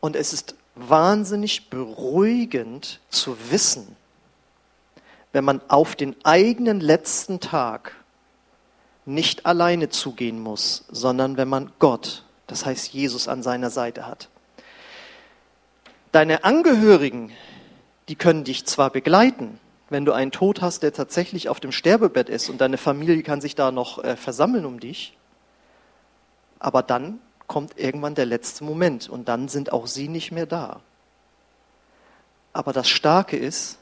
Und 0.00 0.14
es 0.16 0.32
ist 0.32 0.54
wahnsinnig 0.76 1.68
beruhigend 1.68 3.00
zu 3.08 3.36
wissen, 3.50 3.96
wenn 5.32 5.44
man 5.44 5.60
auf 5.68 5.96
den 5.96 6.14
eigenen 6.24 6.80
letzten 6.80 7.40
Tag 7.40 7.92
nicht 9.04 9.46
alleine 9.46 9.88
zugehen 9.88 10.40
muss, 10.40 10.84
sondern 10.90 11.36
wenn 11.36 11.48
man 11.48 11.72
Gott, 11.78 12.24
das 12.46 12.66
heißt 12.66 12.92
Jesus, 12.92 13.28
an 13.28 13.42
seiner 13.42 13.70
Seite 13.70 14.06
hat. 14.06 14.28
Deine 16.12 16.44
Angehörigen, 16.44 17.32
die 18.08 18.16
können 18.16 18.44
dich 18.44 18.66
zwar 18.66 18.90
begleiten, 18.90 19.58
wenn 19.88 20.04
du 20.04 20.12
einen 20.12 20.32
Tod 20.32 20.62
hast, 20.62 20.82
der 20.82 20.92
tatsächlich 20.92 21.48
auf 21.48 21.60
dem 21.60 21.72
Sterbebett 21.72 22.28
ist 22.28 22.48
und 22.48 22.60
deine 22.60 22.78
Familie 22.78 23.22
kann 23.22 23.40
sich 23.40 23.54
da 23.54 23.70
noch 23.70 24.02
äh, 24.02 24.16
versammeln 24.16 24.64
um 24.64 24.80
dich, 24.80 25.16
aber 26.58 26.82
dann 26.82 27.20
kommt 27.46 27.78
irgendwann 27.78 28.14
der 28.14 28.26
letzte 28.26 28.64
Moment 28.64 29.08
und 29.08 29.28
dann 29.28 29.48
sind 29.48 29.72
auch 29.72 29.86
sie 29.86 30.08
nicht 30.08 30.32
mehr 30.32 30.46
da. 30.46 30.80
Aber 32.52 32.72
das 32.72 32.88
Starke 32.88 33.36
ist, 33.36 33.78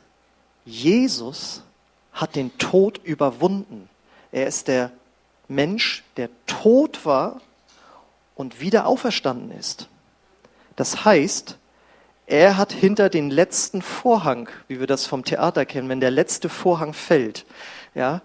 Jesus 0.64 1.62
hat 2.12 2.36
den 2.36 2.56
Tod 2.58 3.00
überwunden. 3.02 3.88
Er 4.32 4.46
ist 4.46 4.68
der 4.68 4.90
Mensch, 5.48 6.04
der 6.16 6.28
tot 6.46 7.04
war 7.06 7.40
und 8.34 8.60
wieder 8.60 8.86
auferstanden 8.86 9.50
ist. 9.56 9.88
Das 10.76 11.04
heißt, 11.04 11.56
er 12.26 12.56
hat 12.56 12.72
hinter 12.72 13.10
den 13.10 13.30
letzten 13.30 13.82
Vorhang, 13.82 14.48
wie 14.68 14.80
wir 14.80 14.86
das 14.86 15.06
vom 15.06 15.24
Theater 15.24 15.66
kennen, 15.66 15.88
wenn 15.88 16.00
der 16.00 16.10
letzte 16.10 16.48
Vorhang 16.48 16.94
fällt, 16.94 17.44
ja, 17.94 18.22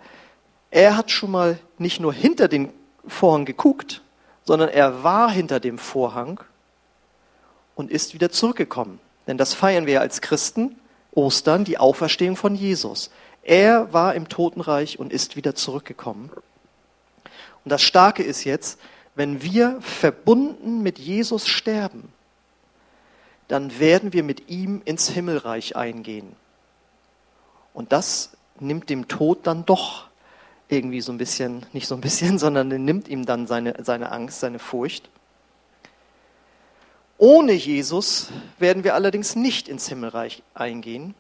er 0.72 0.96
hat 0.96 1.12
schon 1.12 1.32
mal 1.32 1.60
nicht 1.78 2.00
nur 2.00 2.14
hinter 2.14 2.48
den 2.48 2.72
Vorhang 3.08 3.46
geguckt, 3.46 4.02
sondern 4.46 4.70
er 4.70 5.04
war 5.04 5.32
hinter 5.32 5.60
dem 5.60 5.78
Vorhang 5.78 6.40
und 7.76 7.92
ist 7.92 8.14
wieder 8.14 8.30
zurückgekommen. 8.30 9.00
Denn 9.28 9.38
das 9.38 9.54
feiern 9.54 9.86
wir 9.86 10.02
als 10.02 10.22
Christen, 10.22 10.76
Ostern, 11.12 11.66
die 11.66 11.78
Auferstehung 11.78 12.36
von 12.36 12.56
Jesus. 12.56 13.10
Er 13.44 13.94
war 13.94 14.16
im 14.16 14.30
Totenreich 14.30 15.00
und 15.00 15.12
ist 15.12 15.36
wieder 15.36 15.56
zurückgekommen. 15.56 16.30
Und 17.64 17.72
das 17.72 17.82
Starke 17.82 18.24
ist 18.24 18.44
jetzt, 18.44 18.80
wenn 19.16 19.42
wir 19.42 19.80
verbunden 19.82 20.82
mit 20.82 21.00
Jesus 21.00 21.48
sterben, 21.48 22.14
dann 23.50 23.80
werden 23.80 24.14
wir 24.14 24.24
mit 24.24 24.48
ihm 24.48 24.82
ins 24.86 25.10
Himmelreich 25.10 25.76
eingehen. 25.76 26.36
Und 27.74 27.92
das 27.92 28.38
nimmt 28.60 28.90
dem 28.90 29.08
Tod 29.08 29.40
dann 29.44 29.66
doch 29.66 30.06
irgendwie 30.70 31.02
so 31.02 31.12
ein 31.12 31.18
bisschen, 31.18 31.66
nicht 31.74 31.88
so 31.88 31.96
ein 31.96 32.02
bisschen, 32.02 32.38
sondern 32.40 32.68
nimmt 32.68 33.08
ihm 33.08 33.26
dann 33.26 33.48
seine, 33.48 33.84
seine 33.84 34.12
Angst, 34.12 34.40
seine 34.40 34.60
Furcht. 34.60 35.10
Ohne 37.18 37.52
Jesus 37.52 38.28
werden 38.60 38.84
wir 38.84 38.94
allerdings 38.94 39.36
nicht 39.36 39.68
ins 39.68 39.90
Himmelreich 39.90 40.44
eingehen, 40.54 41.16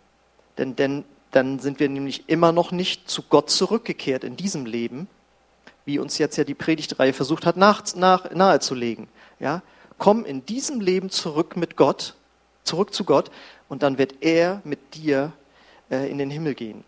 denn, 0.58 0.76
denn 0.76 1.04
dann 1.32 1.60
sind 1.60 1.80
wir 1.80 1.90
nämlich 1.90 2.30
immer 2.30 2.52
noch 2.52 2.72
nicht 2.72 3.10
zu 3.10 3.24
Gott 3.24 3.50
zurückgekehrt 3.50 4.24
in 4.24 4.38
diesem 4.38 4.68
Leben, 4.68 5.08
wie 5.84 5.98
uns 5.98 6.20
jetzt 6.20 6.38
ja 6.38 6.44
die 6.44 6.54
Predigtreihe 6.54 7.12
versucht 7.12 7.48
hat 7.48 7.58
nach, 7.58 7.96
nach, 7.96 8.32
nahezulegen. 8.32 9.08
Ja? 9.40 9.64
Komm 9.98 10.26
in 10.26 10.46
diesem 10.46 10.80
Leben 10.80 11.10
zurück 11.10 11.58
mit 11.58 11.76
Gott 11.76 12.16
zurück 12.70 12.94
zu 12.94 13.04
Gott 13.04 13.32
und 13.68 13.84
dann 13.84 13.98
wird 13.98 14.16
er 14.22 14.62
mit 14.64 14.96
dir 14.96 15.34
äh, 15.90 16.10
in 16.10 16.18
den 16.18 16.30
Himmel 16.30 16.54
gehen. 16.54 16.84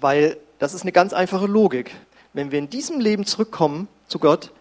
Weil 0.00 0.36
das 0.58 0.74
ist 0.74 0.82
eine 0.82 0.92
ganz 0.92 1.12
einfache 1.12 1.46
Logik. 1.46 1.94
wenn 2.32 2.50
wir 2.52 2.58
in 2.58 2.70
diesem 2.70 3.00
Leben 3.00 3.24
zurückkommen 3.24 3.88
zu 4.08 4.18
Gott, 4.18 4.52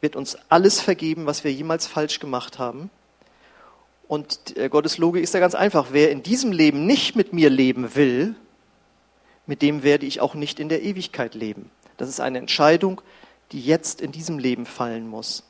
wird 0.00 0.16
uns 0.16 0.36
alles 0.48 0.80
vergeben, 0.80 1.26
was 1.26 1.44
wir 1.44 1.52
jemals 1.52 1.86
falsch 1.86 2.18
gemacht 2.18 2.58
haben. 2.58 2.90
Und 4.08 4.56
äh, 4.56 4.68
Gottes 4.68 4.98
Logik 4.98 5.22
ist 5.22 5.34
ja 5.34 5.40
ganz 5.40 5.54
einfach. 5.54 5.88
Wer 5.90 6.10
in 6.10 6.22
diesem 6.22 6.52
Leben 6.52 6.86
nicht 6.86 7.16
mit 7.16 7.32
mir 7.32 7.48
leben 7.48 7.94
will, 7.94 8.34
mit 9.46 9.62
dem 9.62 9.82
werde 9.82 10.06
ich 10.06 10.20
auch 10.20 10.34
nicht 10.34 10.60
in 10.60 10.68
der 10.68 10.82
Ewigkeit 10.82 11.34
leben. 11.34 11.70
Das 11.96 12.08
ist 12.08 12.20
eine 12.20 12.38
Entscheidung, 12.38 13.00
die 13.52 13.60
jetzt 13.60 14.00
in 14.00 14.12
diesem 14.12 14.38
Leben 14.38 14.66
fallen 14.66 15.08
muss. 15.08 15.44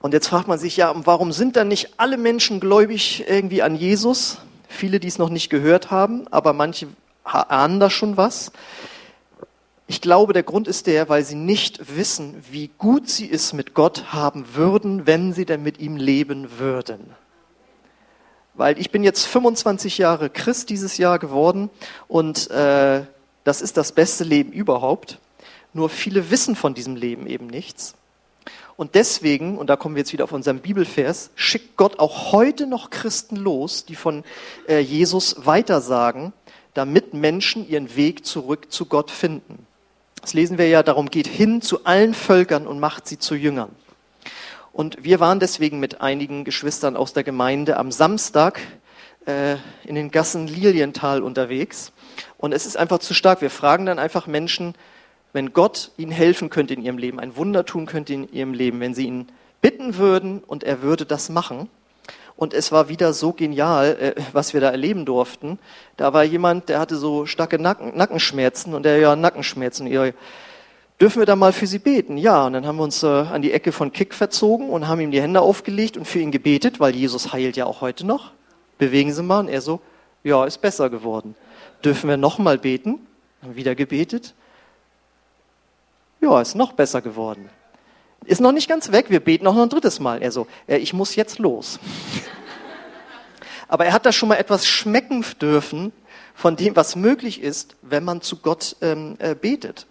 Und 0.00 0.14
jetzt 0.14 0.28
fragt 0.28 0.46
man 0.46 0.58
sich 0.58 0.76
ja, 0.76 0.92
warum 1.06 1.32
sind 1.32 1.56
dann 1.56 1.68
nicht 1.68 1.94
alle 1.96 2.16
Menschen 2.16 2.60
gläubig 2.60 3.24
irgendwie 3.28 3.62
an 3.62 3.74
Jesus? 3.74 4.38
Viele, 4.68 5.00
die 5.00 5.08
es 5.08 5.18
noch 5.18 5.30
nicht 5.30 5.50
gehört 5.50 5.90
haben, 5.90 6.28
aber 6.30 6.52
manche 6.52 6.86
ahnen 7.24 7.80
da 7.80 7.90
schon 7.90 8.16
was. 8.16 8.52
Ich 9.86 10.00
glaube, 10.00 10.34
der 10.34 10.42
Grund 10.42 10.68
ist 10.68 10.86
der, 10.86 11.08
weil 11.08 11.24
sie 11.24 11.34
nicht 11.34 11.96
wissen, 11.96 12.44
wie 12.50 12.70
gut 12.78 13.08
sie 13.08 13.30
es 13.30 13.52
mit 13.52 13.74
Gott 13.74 14.12
haben 14.12 14.54
würden, 14.54 15.06
wenn 15.06 15.32
sie 15.32 15.46
denn 15.46 15.62
mit 15.62 15.80
ihm 15.80 15.96
leben 15.96 16.58
würden. 16.58 17.14
Weil 18.54 18.78
ich 18.78 18.90
bin 18.90 19.02
jetzt 19.02 19.24
25 19.26 19.98
Jahre 19.98 20.30
Christ 20.30 20.68
dieses 20.68 20.98
Jahr 20.98 21.18
geworden 21.18 21.70
und 22.06 22.50
äh, 22.50 23.02
das 23.44 23.62
ist 23.62 23.76
das 23.78 23.92
beste 23.92 24.24
Leben 24.24 24.52
überhaupt. 24.52 25.18
Nur 25.72 25.88
viele 25.88 26.30
wissen 26.30 26.54
von 26.54 26.74
diesem 26.74 26.94
Leben 26.94 27.26
eben 27.26 27.46
nichts. 27.46 27.94
Und 28.78 28.94
deswegen, 28.94 29.58
und 29.58 29.66
da 29.66 29.74
kommen 29.74 29.96
wir 29.96 30.02
jetzt 30.02 30.12
wieder 30.12 30.22
auf 30.22 30.30
unseren 30.30 30.60
Bibelvers, 30.60 31.30
schickt 31.34 31.76
Gott 31.76 31.98
auch 31.98 32.30
heute 32.30 32.64
noch 32.68 32.90
Christen 32.90 33.34
los, 33.34 33.84
die 33.84 33.96
von 33.96 34.22
äh, 34.68 34.78
Jesus 34.78 35.44
weitersagen, 35.44 36.32
damit 36.74 37.12
Menschen 37.12 37.68
ihren 37.68 37.96
Weg 37.96 38.24
zurück 38.24 38.70
zu 38.70 38.86
Gott 38.86 39.10
finden. 39.10 39.66
Das 40.22 40.32
lesen 40.32 40.58
wir 40.58 40.68
ja, 40.68 40.84
darum 40.84 41.10
geht 41.10 41.26
hin 41.26 41.60
zu 41.60 41.86
allen 41.86 42.14
Völkern 42.14 42.68
und 42.68 42.78
macht 42.78 43.08
sie 43.08 43.18
zu 43.18 43.34
Jüngern. 43.34 43.70
Und 44.72 45.02
wir 45.02 45.18
waren 45.18 45.40
deswegen 45.40 45.80
mit 45.80 46.00
einigen 46.00 46.44
Geschwistern 46.44 46.96
aus 46.96 47.12
der 47.12 47.24
Gemeinde 47.24 47.78
am 47.78 47.90
Samstag 47.90 48.60
äh, 49.26 49.56
in 49.86 49.96
den 49.96 50.12
Gassen 50.12 50.46
Lilienthal 50.46 51.24
unterwegs. 51.24 51.90
Und 52.36 52.52
es 52.52 52.64
ist 52.64 52.76
einfach 52.76 53.00
zu 53.00 53.12
stark. 53.12 53.40
Wir 53.40 53.50
fragen 53.50 53.86
dann 53.86 53.98
einfach 53.98 54.28
Menschen, 54.28 54.76
wenn 55.32 55.52
Gott 55.52 55.90
ihnen 55.96 56.12
helfen 56.12 56.50
könnte 56.50 56.74
in 56.74 56.82
ihrem 56.82 56.98
Leben, 56.98 57.20
ein 57.20 57.36
Wunder 57.36 57.64
tun 57.64 57.86
könnte 57.86 58.14
in 58.14 58.32
ihrem 58.32 58.54
Leben, 58.54 58.80
wenn 58.80 58.94
sie 58.94 59.06
ihn 59.06 59.28
bitten 59.60 59.96
würden 59.96 60.40
und 60.46 60.64
er 60.64 60.82
würde 60.82 61.04
das 61.04 61.28
machen, 61.28 61.68
und 62.38 62.54
es 62.54 62.70
war 62.70 62.88
wieder 62.88 63.12
so 63.12 63.32
genial, 63.32 63.96
äh, 64.00 64.22
was 64.32 64.54
wir 64.54 64.60
da 64.60 64.70
erleben 64.70 65.04
durften. 65.04 65.58
Da 65.96 66.12
war 66.12 66.22
jemand, 66.22 66.68
der 66.68 66.78
hatte 66.78 66.96
so 66.96 67.26
starke 67.26 67.58
Nacken, 67.58 67.96
Nackenschmerzen 67.96 68.74
und 68.74 68.84
der 68.84 68.98
ja 68.98 69.16
Nackenschmerzen. 69.16 69.88
Ja, 69.88 70.08
dürfen 71.00 71.18
wir 71.18 71.26
da 71.26 71.34
mal 71.34 71.52
für 71.52 71.66
sie 71.66 71.80
beten? 71.80 72.16
Ja, 72.16 72.46
und 72.46 72.52
dann 72.52 72.64
haben 72.64 72.76
wir 72.76 72.84
uns 72.84 73.02
äh, 73.02 73.08
an 73.08 73.42
die 73.42 73.52
Ecke 73.52 73.72
von 73.72 73.92
Kick 73.92 74.14
verzogen 74.14 74.70
und 74.70 74.86
haben 74.86 75.00
ihm 75.00 75.10
die 75.10 75.20
Hände 75.20 75.40
aufgelegt 75.40 75.96
und 75.96 76.06
für 76.06 76.20
ihn 76.20 76.30
gebetet, 76.30 76.78
weil 76.78 76.94
Jesus 76.94 77.32
heilt 77.32 77.56
ja 77.56 77.66
auch 77.66 77.80
heute 77.80 78.06
noch. 78.06 78.30
Bewegen 78.78 79.12
Sie 79.12 79.24
mal. 79.24 79.40
Und 79.40 79.48
er 79.48 79.60
so, 79.60 79.80
ja, 80.22 80.44
ist 80.44 80.58
besser 80.58 80.90
geworden. 80.90 81.34
Dürfen 81.84 82.08
wir 82.08 82.16
noch 82.16 82.38
mal 82.38 82.56
beten? 82.56 83.00
Haben 83.42 83.56
wieder 83.56 83.74
gebetet. 83.74 84.34
Ja, 86.20 86.40
ist 86.40 86.54
noch 86.54 86.72
besser 86.72 87.00
geworden. 87.00 87.48
Ist 88.24 88.40
noch 88.40 88.52
nicht 88.52 88.68
ganz 88.68 88.90
weg, 88.92 89.06
wir 89.08 89.20
beten 89.20 89.44
noch 89.44 89.56
ein 89.56 89.68
drittes 89.68 90.00
Mal. 90.00 90.22
Er 90.22 90.32
so, 90.32 90.46
äh, 90.66 90.76
ich 90.76 90.92
muss 90.92 91.14
jetzt 91.14 91.38
los. 91.38 91.78
Aber 93.68 93.84
er 93.84 93.92
hat 93.92 94.06
da 94.06 94.12
schon 94.12 94.28
mal 94.28 94.36
etwas 94.36 94.66
schmecken 94.66 95.24
dürfen 95.40 95.92
von 96.34 96.56
dem, 96.56 96.74
was 96.74 96.96
möglich 96.96 97.42
ist, 97.42 97.76
wenn 97.82 98.04
man 98.04 98.20
zu 98.20 98.36
Gott 98.36 98.76
ähm, 98.80 99.16
äh, 99.18 99.34
betet. 99.34 99.86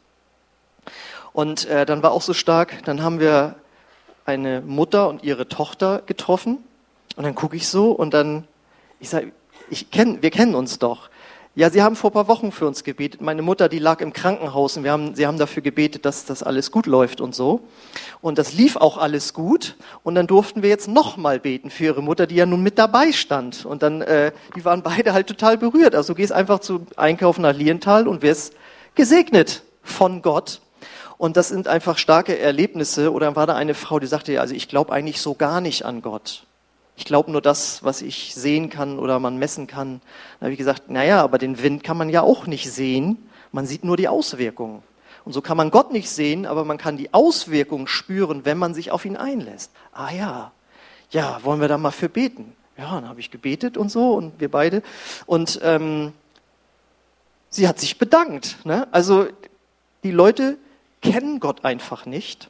Und 1.33 1.65
äh, 1.65 1.85
dann 1.85 2.01
war 2.03 2.11
auch 2.11 2.21
so 2.21 2.33
stark, 2.33 2.83
dann 2.85 3.03
haben 3.03 3.19
wir 3.19 3.55
eine 4.25 4.61
Mutter 4.61 5.07
und 5.07 5.23
ihre 5.23 5.47
Tochter 5.47 6.01
getroffen. 6.05 6.57
Und 7.15 7.23
dann 7.23 7.35
gucke 7.35 7.55
ich 7.55 7.67
so 7.67 7.91
und 7.91 8.13
dann, 8.13 8.47
ich 8.99 9.09
sage, 9.09 9.31
ich 9.69 9.91
kenn, 9.91 10.21
wir 10.21 10.31
kennen 10.31 10.55
uns 10.55 10.79
doch. 10.79 11.09
Ja, 11.57 11.71
Sie 11.71 11.81
haben 11.81 11.95
vor 11.95 12.11
ein 12.11 12.13
paar 12.13 12.27
Wochen 12.27 12.51
für 12.51 12.67
uns 12.67 12.83
gebetet. 12.83 13.19
Meine 13.19 13.41
Mutter, 13.41 13.67
die 13.67 13.79
lag 13.79 13.99
im 14.01 14.13
Krankenhaus 14.13 14.77
und 14.77 14.83
wir 14.83 14.91
haben, 14.91 15.15
Sie 15.15 15.25
haben 15.25 15.39
dafür 15.39 15.63
gebetet, 15.63 16.05
dass 16.05 16.23
das 16.23 16.43
alles 16.43 16.69
gut 16.69 16.85
läuft 16.85 17.19
und 17.19 17.33
so. 17.33 17.61
Und 18.21 18.37
das 18.37 18.53
lief 18.53 18.75
auch 18.75 18.99
alles 18.99 19.33
gut. 19.33 19.75
Und 20.03 20.13
dann 20.13 20.27
durften 20.27 20.61
wir 20.61 20.69
jetzt 20.69 20.87
nochmal 20.87 21.39
beten 21.39 21.71
für 21.71 21.85
Ihre 21.85 22.03
Mutter, 22.03 22.27
die 22.27 22.35
ja 22.35 22.45
nun 22.45 22.61
mit 22.61 22.77
dabei 22.77 23.11
stand. 23.11 23.65
Und 23.65 23.81
dann, 23.81 24.03
äh, 24.03 24.33
die 24.55 24.65
waren 24.65 24.83
beide 24.83 25.13
halt 25.13 25.25
total 25.25 25.57
berührt. 25.57 25.95
Also 25.95 26.13
du 26.13 26.17
gehst 26.17 26.31
einfach 26.31 26.59
zu 26.59 26.85
einkaufen 26.95 27.41
nach 27.41 27.55
Lienthal 27.55 28.07
und 28.07 28.21
wirst 28.21 28.53
gesegnet 28.93 29.63
von 29.81 30.21
Gott. 30.21 30.61
Und 31.17 31.37
das 31.37 31.49
sind 31.49 31.67
einfach 31.67 31.97
starke 31.97 32.37
Erlebnisse. 32.37 33.11
Oder 33.11 33.35
war 33.35 33.47
da 33.47 33.55
eine 33.55 33.73
Frau, 33.73 33.97
die 33.97 34.05
sagte, 34.05 34.39
also 34.39 34.53
ich 34.53 34.69
glaube 34.69 34.93
eigentlich 34.93 35.21
so 35.21 35.33
gar 35.33 35.59
nicht 35.59 35.85
an 35.85 36.03
Gott. 36.03 36.46
Ich 36.97 37.05
glaube 37.05 37.31
nur 37.31 37.41
das, 37.41 37.83
was 37.83 38.01
ich 38.01 38.33
sehen 38.33 38.69
kann 38.71 38.97
oder 38.97 39.19
man 39.19 39.37
messen 39.37 39.67
kann. 39.67 40.01
Da 40.39 40.45
habe 40.45 40.53
ich 40.53 40.57
gesagt, 40.57 40.89
naja, 40.89 41.21
aber 41.21 41.37
den 41.37 41.61
Wind 41.61 41.83
kann 41.83 41.95
man 41.95 42.09
ja 42.09 42.23
auch 42.23 42.47
nicht 42.47 42.71
sehen. 42.71 43.29
Man 43.51 43.67
sieht 43.67 43.85
nur 43.85 43.97
die 43.97 44.07
Auswirkungen. 44.07 44.81
Und 45.23 45.33
so 45.33 45.41
kann 45.41 45.57
man 45.57 45.69
Gott 45.69 45.91
nicht 45.91 46.09
sehen, 46.09 46.47
aber 46.47 46.65
man 46.65 46.79
kann 46.79 46.97
die 46.97 47.13
Auswirkungen 47.13 47.87
spüren, 47.87 48.45
wenn 48.45 48.57
man 48.57 48.73
sich 48.73 48.91
auf 48.91 49.05
ihn 49.05 49.15
einlässt. 49.15 49.71
Ah 49.93 50.11
ja, 50.11 50.51
ja, 51.11 51.39
wollen 51.43 51.61
wir 51.61 51.67
da 51.67 51.77
mal 51.77 51.91
für 51.91 52.09
beten? 52.09 52.55
Ja, 52.77 52.95
dann 52.95 53.07
habe 53.07 53.19
ich 53.19 53.29
gebetet 53.29 53.77
und 53.77 53.89
so 53.89 54.13
und 54.13 54.39
wir 54.39 54.49
beide. 54.49 54.81
Und 55.27 55.59
ähm, 55.63 56.13
sie 57.49 57.67
hat 57.67 57.79
sich 57.79 57.99
bedankt. 57.99 58.57
Ne? 58.65 58.87
Also 58.91 59.27
die 60.03 60.11
Leute 60.11 60.57
kennen 61.03 61.39
Gott 61.39 61.63
einfach 61.63 62.07
nicht. 62.07 62.49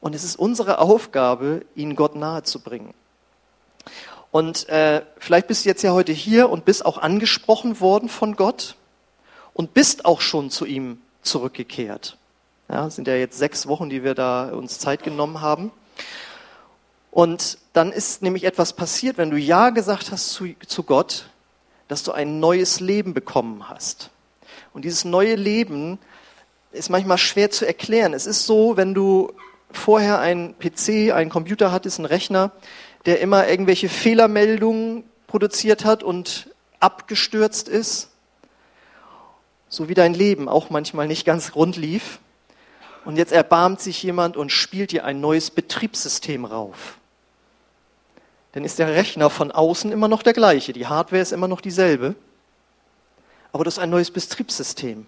Und 0.00 0.14
es 0.14 0.22
ist 0.22 0.36
unsere 0.36 0.78
Aufgabe, 0.78 1.64
ihnen 1.74 1.96
Gott 1.96 2.14
nahe 2.14 2.44
zu 2.44 2.60
bringen. 2.60 2.94
Und 4.30 4.68
äh, 4.68 5.02
vielleicht 5.18 5.48
bist 5.48 5.64
du 5.64 5.68
jetzt 5.68 5.82
ja 5.82 5.92
heute 5.92 6.12
hier 6.12 6.50
und 6.50 6.64
bist 6.64 6.86
auch 6.86 6.98
angesprochen 6.98 7.80
worden 7.80 8.08
von 8.08 8.36
Gott 8.36 8.76
und 9.54 9.74
bist 9.74 10.04
auch 10.04 10.20
schon 10.20 10.50
zu 10.50 10.64
ihm 10.66 11.00
zurückgekehrt. 11.22 12.16
Ja, 12.68 12.88
sind 12.88 13.08
ja 13.08 13.14
jetzt 13.16 13.38
sechs 13.38 13.66
Wochen, 13.66 13.90
die 13.90 14.04
wir 14.04 14.14
da 14.14 14.50
uns 14.50 14.78
Zeit 14.78 15.02
genommen 15.02 15.40
haben. 15.40 15.72
Und 17.10 17.58
dann 17.72 17.90
ist 17.90 18.22
nämlich 18.22 18.44
etwas 18.44 18.72
passiert, 18.72 19.18
wenn 19.18 19.30
du 19.30 19.36
Ja 19.36 19.70
gesagt 19.70 20.12
hast 20.12 20.30
zu, 20.30 20.54
zu 20.66 20.84
Gott, 20.84 21.28
dass 21.88 22.04
du 22.04 22.12
ein 22.12 22.38
neues 22.38 22.78
Leben 22.78 23.14
bekommen 23.14 23.68
hast. 23.68 24.10
Und 24.72 24.84
dieses 24.84 25.04
neue 25.04 25.34
Leben 25.34 25.98
ist 26.70 26.88
manchmal 26.88 27.18
schwer 27.18 27.50
zu 27.50 27.66
erklären. 27.66 28.14
Es 28.14 28.26
ist 28.26 28.46
so, 28.46 28.76
wenn 28.76 28.94
du 28.94 29.32
vorher 29.72 30.20
einen 30.20 30.56
PC, 30.58 31.12
einen 31.12 31.30
Computer 31.30 31.72
hattest, 31.72 31.98
einen 31.98 32.06
Rechner, 32.06 32.52
der 33.06 33.20
immer 33.20 33.48
irgendwelche 33.48 33.88
Fehlermeldungen 33.88 35.04
produziert 35.26 35.84
hat 35.84 36.02
und 36.02 36.50
abgestürzt 36.80 37.68
ist. 37.68 38.10
So 39.68 39.88
wie 39.88 39.94
dein 39.94 40.14
Leben 40.14 40.48
auch 40.48 40.70
manchmal 40.70 41.06
nicht 41.06 41.24
ganz 41.24 41.54
rund 41.54 41.76
lief. 41.76 42.18
Und 43.04 43.16
jetzt 43.16 43.32
erbarmt 43.32 43.80
sich 43.80 44.02
jemand 44.02 44.36
und 44.36 44.52
spielt 44.52 44.92
dir 44.92 45.04
ein 45.04 45.20
neues 45.20 45.50
Betriebssystem 45.50 46.44
rauf. 46.44 46.98
Dann 48.52 48.64
ist 48.64 48.78
der 48.78 48.88
Rechner 48.88 49.30
von 49.30 49.52
außen 49.52 49.92
immer 49.92 50.08
noch 50.08 50.22
der 50.22 50.32
gleiche, 50.32 50.72
die 50.72 50.86
Hardware 50.86 51.22
ist 51.22 51.32
immer 51.32 51.46
noch 51.48 51.60
dieselbe, 51.60 52.16
aber 53.52 53.64
das 53.64 53.74
ist 53.74 53.78
ein 53.78 53.90
neues 53.90 54.10
Betriebssystem. 54.10 55.06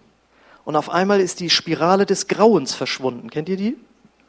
Und 0.65 0.77
auf 0.77 0.91
einmal 0.91 1.21
ist 1.21 1.41
die 1.41 1.51
Spirale 1.51 2.07
des 2.07 2.29
Grauens 2.29 2.75
verschwunden. 2.75 3.31
Kennt 3.31 3.49
ihr 3.49 3.57
die? 3.57 3.77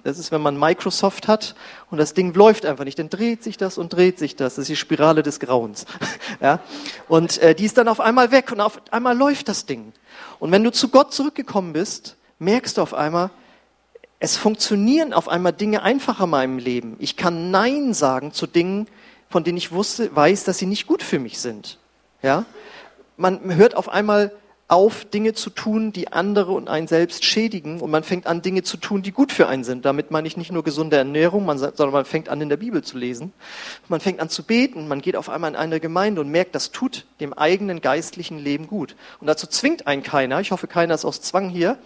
Das 0.03 0.19
ist, 0.19 0.31
wenn 0.31 0.41
man 0.41 0.59
Microsoft 0.59 1.29
hat 1.29 1.55
und 1.89 1.97
das 1.97 2.13
Ding 2.13 2.33
läuft 2.33 2.65
einfach 2.65 2.83
nicht, 2.83 2.99
dann 2.99 3.09
dreht 3.09 3.41
sich 3.41 3.55
das 3.55 3.77
und 3.77 3.93
dreht 3.93 4.19
sich 4.19 4.35
das. 4.35 4.55
Das 4.55 4.63
ist 4.63 4.69
die 4.69 4.75
Spirale 4.75 5.23
des 5.23 5.39
Grauens. 5.39 5.85
ja? 6.41 6.59
Und 7.07 7.37
äh, 7.37 7.55
die 7.55 7.65
ist 7.65 7.77
dann 7.77 7.87
auf 7.87 8.01
einmal 8.01 8.31
weg 8.31 8.51
und 8.51 8.59
auf 8.59 8.81
einmal 8.91 9.17
läuft 9.17 9.47
das 9.47 9.65
Ding. 9.65 9.93
Und 10.39 10.51
wenn 10.51 10.63
du 10.63 10.71
zu 10.71 10.89
Gott 10.89 11.13
zurückgekommen 11.13 11.71
bist, 11.71 12.17
merkst 12.39 12.77
du 12.77 12.81
auf 12.81 12.93
einmal, 12.93 13.29
es 14.19 14.35
funktionieren 14.35 15.13
auf 15.13 15.29
einmal 15.29 15.53
Dinge 15.53 15.83
einfacher 15.83 16.25
in 16.25 16.29
meinem 16.29 16.57
Leben. 16.57 16.95
Ich 16.99 17.15
kann 17.15 17.51
Nein 17.51 17.93
sagen 17.93 18.33
zu 18.33 18.45
Dingen, 18.47 18.87
von 19.29 19.43
denen 19.43 19.57
ich 19.57 19.71
wusste, 19.71 20.13
weiß, 20.15 20.43
dass 20.43 20.57
sie 20.57 20.65
nicht 20.65 20.85
gut 20.85 21.01
für 21.01 21.19
mich 21.19 21.39
sind. 21.39 21.77
Ja? 22.21 22.45
Man 23.15 23.55
hört 23.55 23.75
auf 23.75 23.89
einmal 23.89 24.31
auf, 24.73 25.05
Dinge 25.05 25.33
zu 25.33 25.51
tun, 25.51 25.93
die 25.93 26.11
andere 26.11 26.51
und 26.51 26.67
einen 26.67 26.87
selbst 26.87 27.23
schädigen. 27.23 27.79
Und 27.79 27.91
man 27.91 28.03
fängt 28.03 28.25
an, 28.25 28.41
Dinge 28.41 28.63
zu 28.63 28.77
tun, 28.77 29.03
die 29.03 29.11
gut 29.11 29.31
für 29.31 29.47
einen 29.47 29.63
sind. 29.63 29.85
Damit 29.85 30.09
meine 30.09 30.27
ich 30.27 30.35
nicht 30.35 30.51
nur 30.51 30.63
gesunde 30.63 30.97
Ernährung, 30.97 31.45
man, 31.45 31.59
sondern 31.59 31.91
man 31.91 32.05
fängt 32.05 32.27
an, 32.27 32.41
in 32.41 32.49
der 32.49 32.57
Bibel 32.57 32.83
zu 32.83 32.97
lesen. 32.97 33.33
Man 33.87 33.99
fängt 33.99 34.19
an 34.19 34.29
zu 34.29 34.43
beten. 34.43 34.87
Man 34.87 35.01
geht 35.01 35.15
auf 35.15 35.29
einmal 35.29 35.51
in 35.51 35.55
eine 35.55 35.79
Gemeinde 35.79 36.21
und 36.21 36.29
merkt, 36.29 36.55
das 36.55 36.71
tut 36.71 37.05
dem 37.19 37.33
eigenen 37.33 37.81
geistlichen 37.81 38.39
Leben 38.39 38.67
gut. 38.67 38.95
Und 39.21 39.27
dazu 39.27 39.45
zwingt 39.45 39.85
einen 39.85 40.01
keiner. 40.01 40.39
Ich 40.39 40.51
hoffe, 40.51 40.67
keiner 40.67 40.95
ist 40.95 41.05
aus 41.05 41.21
Zwang 41.21 41.49
hier. 41.49 41.77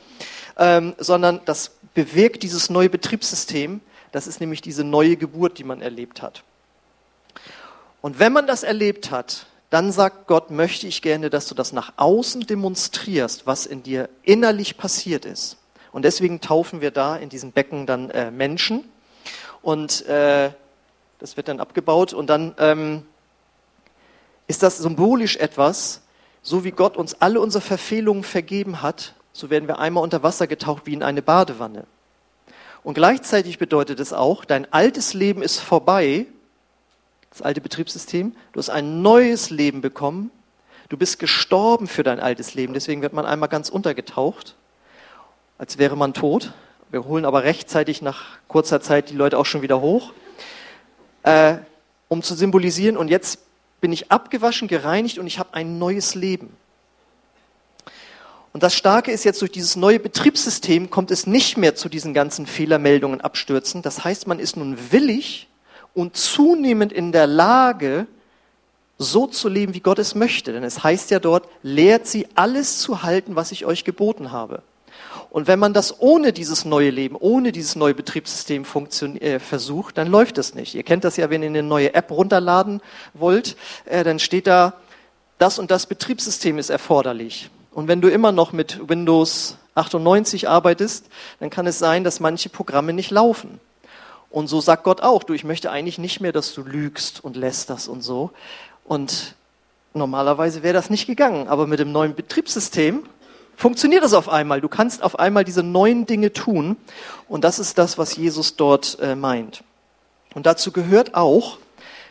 Ähm, 0.57 0.95
sondern 0.97 1.41
das 1.45 1.71
bewirkt 1.93 2.41
dieses 2.41 2.69
neue 2.69 2.89
Betriebssystem. 2.89 3.81
Das 4.13 4.27
ist 4.27 4.39
nämlich 4.39 4.61
diese 4.61 4.85
neue 4.85 5.17
Geburt, 5.17 5.57
die 5.57 5.65
man 5.65 5.81
erlebt 5.81 6.21
hat. 6.21 6.43
Und 8.01 8.19
wenn 8.19 8.31
man 8.31 8.47
das 8.47 8.63
erlebt 8.63 9.11
hat, 9.11 9.47
dann 9.69 9.91
sagt 9.91 10.27
Gott, 10.27 10.49
möchte 10.49 10.87
ich 10.87 11.01
gerne, 11.01 11.29
dass 11.29 11.47
du 11.47 11.55
das 11.55 11.73
nach 11.73 11.93
außen 11.97 12.41
demonstrierst, 12.41 13.45
was 13.45 13.65
in 13.65 13.83
dir 13.83 14.09
innerlich 14.23 14.77
passiert 14.77 15.25
ist. 15.25 15.57
Und 15.91 16.03
deswegen 16.03 16.39
taufen 16.41 16.79
wir 16.79 16.91
da 16.91 17.17
in 17.17 17.29
diesem 17.29 17.51
Becken 17.51 17.85
dann 17.85 18.09
äh, 18.11 18.31
Menschen. 18.31 18.87
Und 19.61 20.05
äh, 20.05 20.51
das 21.19 21.35
wird 21.35 21.47
dann 21.47 21.59
abgebaut. 21.59 22.13
Und 22.13 22.27
dann 22.27 22.55
ähm, 22.59 23.03
ist 24.47 24.63
das 24.63 24.77
symbolisch 24.77 25.35
etwas, 25.35 26.01
so 26.41 26.63
wie 26.63 26.71
Gott 26.71 26.95
uns 26.95 27.15
alle 27.21 27.41
unsere 27.41 27.61
Verfehlungen 27.61 28.23
vergeben 28.23 28.81
hat, 28.81 29.15
so 29.33 29.49
werden 29.49 29.67
wir 29.67 29.79
einmal 29.79 30.03
unter 30.03 30.23
Wasser 30.23 30.47
getaucht 30.47 30.83
wie 30.85 30.93
in 30.93 31.03
eine 31.03 31.21
Badewanne. 31.21 31.85
Und 32.83 32.93
gleichzeitig 32.93 33.57
bedeutet 33.57 33.99
es 33.99 34.13
auch, 34.13 34.45
dein 34.45 34.71
altes 34.71 35.13
Leben 35.13 35.41
ist 35.41 35.59
vorbei, 35.59 36.25
das 37.37 37.45
alte 37.45 37.61
Betriebssystem, 37.61 38.35
du 38.51 38.57
hast 38.57 38.69
ein 38.69 39.03
neues 39.03 39.51
Leben 39.51 39.81
bekommen, 39.81 40.31
du 40.89 40.97
bist 40.97 41.19
gestorben 41.19 41.85
für 41.87 42.01
dein 42.01 42.19
altes 42.19 42.55
Leben, 42.55 42.73
deswegen 42.73 43.03
wird 43.03 43.13
man 43.13 43.27
einmal 43.27 43.47
ganz 43.47 43.69
untergetaucht, 43.69 44.55
als 45.59 45.77
wäre 45.77 45.95
man 45.95 46.15
tot. 46.15 46.53
Wir 46.89 47.05
holen 47.05 47.25
aber 47.25 47.43
rechtzeitig 47.43 48.01
nach 48.01 48.39
kurzer 48.47 48.81
Zeit 48.81 49.11
die 49.11 49.15
Leute 49.15 49.37
auch 49.37 49.45
schon 49.45 49.61
wieder 49.61 49.81
hoch, 49.81 50.13
äh, 51.23 51.57
um 52.07 52.23
zu 52.23 52.33
symbolisieren, 52.33 52.97
und 52.97 53.09
jetzt 53.09 53.39
bin 53.81 53.91
ich 53.91 54.11
abgewaschen, 54.11 54.67
gereinigt 54.67 55.19
und 55.19 55.27
ich 55.27 55.37
habe 55.37 55.53
ein 55.53 55.77
neues 55.77 56.15
Leben. 56.15 56.55
Und 58.51 58.63
das 58.63 58.73
Starke 58.73 59.11
ist 59.11 59.25
jetzt, 59.25 59.41
durch 59.41 59.51
dieses 59.51 59.75
neue 59.75 59.99
Betriebssystem 59.99 60.89
kommt 60.89 61.11
es 61.11 61.27
nicht 61.27 61.57
mehr 61.57 61.75
zu 61.75 61.87
diesen 61.87 62.15
ganzen 62.15 62.47
Fehlermeldungen 62.47 63.21
abstürzen. 63.21 63.83
Das 63.83 64.03
heißt, 64.03 64.25
man 64.25 64.39
ist 64.39 64.57
nun 64.57 64.91
willig 64.91 65.46
und 65.97 66.15
zunehmend 66.15 66.93
in 66.93 67.11
der 67.11 67.25
Lage, 67.25 68.05
so 68.99 69.25
zu 69.25 69.49
leben, 69.49 69.73
wie 69.73 69.79
Gott 69.79 69.97
es 69.97 70.13
möchte. 70.13 70.53
Denn 70.53 70.63
es 70.63 70.83
heißt 70.83 71.09
ja 71.09 71.19
dort, 71.19 71.47
lehrt 71.63 72.05
sie 72.05 72.27
alles 72.35 72.79
zu 72.79 73.01
halten, 73.01 73.35
was 73.35 73.51
ich 73.51 73.65
euch 73.65 73.83
geboten 73.83 74.31
habe. 74.31 74.61
Und 75.31 75.47
wenn 75.47 75.57
man 75.57 75.73
das 75.73 75.99
ohne 75.99 76.33
dieses 76.33 76.65
neue 76.65 76.91
Leben, 76.91 77.15
ohne 77.19 77.51
dieses 77.51 77.75
neue 77.75 77.95
Betriebssystem 77.95 78.63
äh, 79.19 79.39
versucht, 79.39 79.97
dann 79.97 80.07
läuft 80.07 80.37
das 80.37 80.53
nicht. 80.53 80.75
Ihr 80.75 80.83
kennt 80.83 81.03
das 81.03 81.17
ja, 81.17 81.31
wenn 81.31 81.41
ihr 81.41 81.49
eine 81.49 81.63
neue 81.63 81.95
App 81.95 82.11
runterladen 82.11 82.81
wollt, 83.15 83.57
äh, 83.85 84.03
dann 84.03 84.19
steht 84.19 84.45
da, 84.45 84.73
das 85.39 85.57
und 85.57 85.71
das 85.71 85.87
Betriebssystem 85.87 86.59
ist 86.59 86.69
erforderlich. 86.69 87.49
Und 87.71 87.87
wenn 87.87 88.01
du 88.01 88.07
immer 88.07 88.31
noch 88.31 88.53
mit 88.53 88.87
Windows 88.87 89.57
98 89.73 90.47
arbeitest, 90.47 91.07
dann 91.39 91.49
kann 91.49 91.65
es 91.65 91.79
sein, 91.79 92.03
dass 92.03 92.19
manche 92.19 92.49
Programme 92.49 92.93
nicht 92.93 93.09
laufen. 93.09 93.59
Und 94.29 94.47
so 94.47 94.61
sagt 94.61 94.83
Gott 94.83 95.01
auch, 95.01 95.23
du, 95.23 95.33
ich 95.33 95.43
möchte 95.43 95.71
eigentlich 95.71 95.97
nicht 95.97 96.19
mehr, 96.19 96.31
dass 96.31 96.53
du 96.53 96.63
lügst 96.63 97.23
und 97.23 97.35
lässt 97.35 97.69
das 97.69 97.87
und 97.87 98.01
so. 98.01 98.31
Und 98.83 99.35
normalerweise 99.93 100.63
wäre 100.63 100.73
das 100.73 100.89
nicht 100.89 101.07
gegangen, 101.07 101.47
aber 101.47 101.67
mit 101.67 101.79
dem 101.79 101.91
neuen 101.91 102.15
Betriebssystem 102.15 103.03
funktioniert 103.55 104.03
das 104.03 104.13
auf 104.13 104.29
einmal. 104.29 104.61
Du 104.61 104.69
kannst 104.69 105.01
auf 105.01 105.19
einmal 105.19 105.43
diese 105.43 105.63
neuen 105.63 106.05
Dinge 106.05 106.31
tun. 106.31 106.77
Und 107.27 107.43
das 107.43 107.59
ist 107.59 107.77
das, 107.77 107.97
was 107.97 108.15
Jesus 108.15 108.55
dort 108.55 108.97
äh, 109.01 109.15
meint. 109.15 109.63
Und 110.35 110.45
dazu 110.45 110.71
gehört 110.71 111.15
auch, 111.15 111.57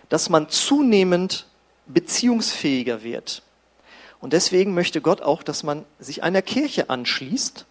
dass 0.09 0.29
man 0.29 0.49
zunehmend 0.49 1.47
beziehungsfähiger 1.87 3.03
wird. 3.03 3.43
Und 4.21 4.33
deswegen 4.33 4.75
möchte 4.75 5.01
Gott 5.01 5.23
auch, 5.23 5.43
dass 5.43 5.63
man 5.63 5.85
sich 6.01 6.23
einer 6.23 6.43
Kirche 6.43 6.91
anschließt. 6.91 7.65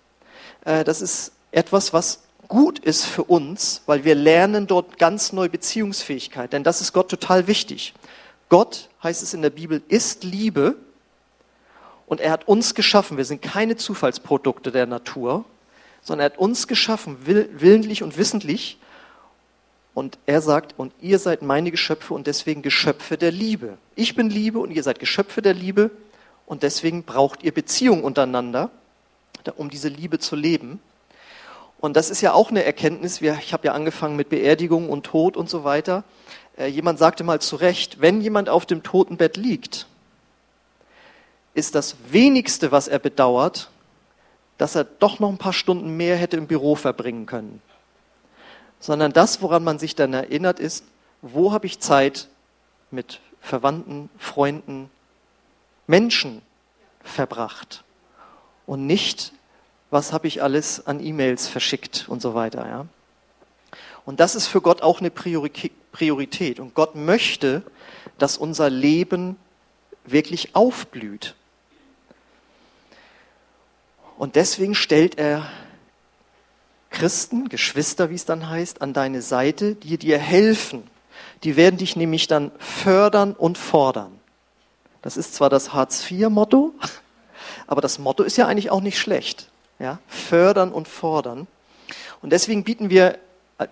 Äh, 0.63 0.83
das 0.83 1.01
ist 1.01 1.33
etwas, 1.51 1.91
was 1.91 2.21
gut 2.47 2.79
ist 2.79 3.05
für 3.05 3.23
uns, 3.23 3.81
weil 3.85 4.03
wir 4.03 4.15
lernen 4.15 4.67
dort 4.67 4.97
ganz 4.97 5.33
neue 5.33 5.49
Beziehungsfähigkeit. 5.49 6.53
Denn 6.53 6.63
das 6.63 6.81
ist 6.81 6.93
Gott 6.93 7.09
total 7.09 7.47
wichtig. 7.47 7.93
Gott, 8.49 8.89
heißt 9.03 9.23
es 9.23 9.33
in 9.33 9.41
der 9.41 9.49
Bibel, 9.49 9.81
ist 9.87 10.23
Liebe 10.23 10.75
und 12.07 12.21
er 12.21 12.31
hat 12.31 12.47
uns 12.47 12.75
geschaffen. 12.75 13.17
Wir 13.17 13.25
sind 13.25 13.41
keine 13.41 13.75
Zufallsprodukte 13.75 14.71
der 14.71 14.85
Natur, 14.85 15.45
sondern 16.01 16.27
er 16.27 16.31
hat 16.33 16.37
uns 16.37 16.67
geschaffen, 16.67 17.17
willentlich 17.25 18.03
und 18.03 18.17
wissentlich. 18.17 18.77
Und 19.93 20.17
er 20.25 20.41
sagt, 20.41 20.75
und 20.77 20.93
ihr 21.01 21.19
seid 21.19 21.41
meine 21.41 21.71
Geschöpfe 21.71 22.13
und 22.13 22.27
deswegen 22.27 22.61
Geschöpfe 22.61 23.17
der 23.17 23.31
Liebe. 23.31 23.77
Ich 23.95 24.15
bin 24.15 24.29
Liebe 24.29 24.59
und 24.59 24.71
ihr 24.71 24.83
seid 24.83 24.99
Geschöpfe 24.99 25.41
der 25.41 25.53
Liebe 25.53 25.89
und 26.45 26.63
deswegen 26.63 27.03
braucht 27.03 27.43
ihr 27.43 27.53
Beziehung 27.53 28.03
untereinander, 28.03 28.69
um 29.55 29.69
diese 29.69 29.87
Liebe 29.87 30.19
zu 30.19 30.35
leben. 30.35 30.79
Und 31.85 31.95
das 31.95 32.09
ist 32.09 32.21
ja 32.21 32.33
auch 32.33 32.49
eine 32.49 32.63
Erkenntnis. 32.63 33.21
Ich 33.21 33.53
habe 33.53 33.67
ja 33.67 33.73
angefangen 33.73 34.15
mit 34.15 34.29
Beerdigung 34.29 34.89
und 34.89 35.05
Tod 35.05 35.37
und 35.37 35.51
so 35.51 35.63
weiter. 35.63 36.03
Äh, 36.57 36.65
jemand 36.65 36.97
sagte 36.97 37.23
mal 37.23 37.39
zu 37.39 37.57
Recht, 37.57 38.01
wenn 38.01 38.21
jemand 38.21 38.49
auf 38.49 38.65
dem 38.65 38.81
Totenbett 38.81 39.37
liegt, 39.37 39.85
ist 41.53 41.75
das 41.75 41.95
wenigste, 42.09 42.71
was 42.71 42.87
er 42.87 42.97
bedauert, 42.97 43.69
dass 44.57 44.73
er 44.73 44.83
doch 44.83 45.19
noch 45.19 45.29
ein 45.29 45.37
paar 45.37 45.53
Stunden 45.53 45.95
mehr 45.95 46.17
hätte 46.17 46.37
im 46.37 46.47
Büro 46.47 46.73
verbringen 46.73 47.27
können. 47.27 47.61
Sondern 48.79 49.13
das, 49.13 49.43
woran 49.43 49.63
man 49.63 49.77
sich 49.77 49.93
dann 49.93 50.13
erinnert, 50.13 50.59
ist, 50.59 50.85
wo 51.21 51.51
habe 51.51 51.67
ich 51.67 51.81
Zeit 51.81 52.29
mit 52.89 53.19
Verwandten, 53.41 54.09
Freunden, 54.17 54.89
Menschen 55.85 56.41
verbracht 57.03 57.83
und 58.65 58.87
nicht, 58.87 59.33
was 59.95 60.11
habe 60.11 60.27
ich 60.27 60.43
alles 60.43 60.85
an 60.85 60.99
E-Mails 60.99 61.47
verschickt 61.47 62.07
und 62.09 62.21
so 62.21 62.35
weiter. 62.35 62.67
Ja? 62.67 62.85
Und 64.03 64.19
das 64.19 64.35
ist 64.35 64.45
für 64.45 64.59
Gott 64.59 64.81
auch 64.81 64.99
eine 64.99 65.09
Priorität. 65.09 66.59
Und 66.59 66.73
Gott 66.73 66.95
möchte, 66.95 67.63
dass 68.17 68.37
unser 68.37 68.69
Leben 68.69 69.37
wirklich 70.03 70.53
aufblüht. 70.53 71.33
Und 74.17 74.35
deswegen 74.35 74.75
stellt 74.75 75.17
er 75.17 75.49
Christen, 76.89 77.47
Geschwister, 77.47 78.09
wie 78.09 78.15
es 78.15 78.25
dann 78.25 78.49
heißt, 78.49 78.81
an 78.81 78.91
deine 78.91 79.21
Seite, 79.21 79.75
die 79.75 79.97
dir 79.97 80.17
helfen. 80.17 80.83
Die 81.45 81.55
werden 81.55 81.77
dich 81.77 81.95
nämlich 81.95 82.27
dann 82.27 82.51
fördern 82.59 83.33
und 83.33 83.57
fordern. 83.57 84.19
Das 85.01 85.15
ist 85.15 85.35
zwar 85.35 85.49
das 85.49 85.71
Hartz-IV-Motto, 85.71 86.73
aber 87.67 87.79
das 87.79 87.97
Motto 87.97 88.23
ist 88.23 88.35
ja 88.35 88.45
eigentlich 88.45 88.71
auch 88.71 88.81
nicht 88.81 88.99
schlecht. 88.99 89.51
Ja? 89.79 89.99
Fördern 90.07 90.71
und 90.71 90.87
fordern. 90.87 91.47
Und 92.21 92.31
deswegen 92.31 92.63
bieten 92.63 92.89
wir 92.89 93.19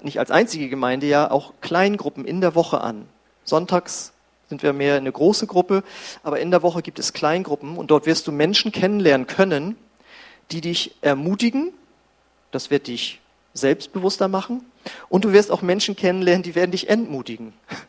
nicht 0.01 0.19
als 0.19 0.31
einzige 0.31 0.69
Gemeinde 0.69 1.07
ja 1.07 1.29
auch 1.29 1.53
Kleingruppen 1.61 2.25
in 2.25 2.41
der 2.41 2.55
Woche 2.55 2.81
an. 2.81 3.07
Sonntags 3.43 4.13
sind 4.49 4.63
wir 4.63 4.73
mehr 4.73 4.95
eine 4.95 5.11
große 5.11 5.47
Gruppe, 5.47 5.83
aber 6.23 6.39
in 6.39 6.51
der 6.51 6.61
Woche 6.61 6.81
gibt 6.81 6.99
es 6.99 7.13
Kleingruppen 7.13 7.77
und 7.77 7.91
dort 7.91 8.05
wirst 8.05 8.27
du 8.27 8.31
Menschen 8.31 8.71
kennenlernen 8.71 9.27
können, 9.27 9.77
die 10.51 10.61
dich 10.61 10.95
ermutigen. 11.01 11.73
Das 12.51 12.69
wird 12.69 12.87
dich 12.87 13.19
selbstbewusster 13.53 14.27
machen. 14.27 14.63
Und 15.09 15.25
du 15.25 15.33
wirst 15.33 15.51
auch 15.51 15.61
Menschen 15.61 15.95
kennenlernen, 15.95 16.43
die 16.43 16.55
werden 16.55 16.71
dich 16.71 16.89
entmutigen. 16.89 17.53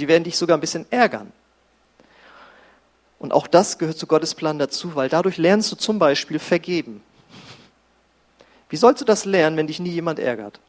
Die 0.00 0.08
werden 0.08 0.24
dich 0.24 0.36
sogar 0.36 0.58
ein 0.58 0.60
bisschen 0.60 0.86
ärgern. 0.90 1.30
Und 3.20 3.32
auch 3.32 3.46
das 3.46 3.78
gehört 3.78 3.96
zu 3.96 4.08
Gottes 4.08 4.34
Plan 4.34 4.58
dazu, 4.58 4.96
weil 4.96 5.08
dadurch 5.08 5.36
lernst 5.36 5.70
du 5.70 5.76
zum 5.76 6.00
Beispiel 6.00 6.40
vergeben. 6.40 7.00
Wie 8.68 8.76
sollst 8.76 9.00
du 9.00 9.04
das 9.04 9.24
lernen, 9.24 9.56
wenn 9.56 9.66
dich 9.66 9.80
nie 9.80 9.90
jemand 9.90 10.18
ärgert? 10.18 10.60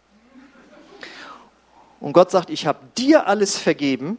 Und 1.99 2.13
Gott 2.13 2.31
sagt, 2.31 2.49
ich 2.49 2.67
habe 2.67 2.79
dir 2.97 3.27
alles 3.27 3.57
vergeben, 3.57 4.17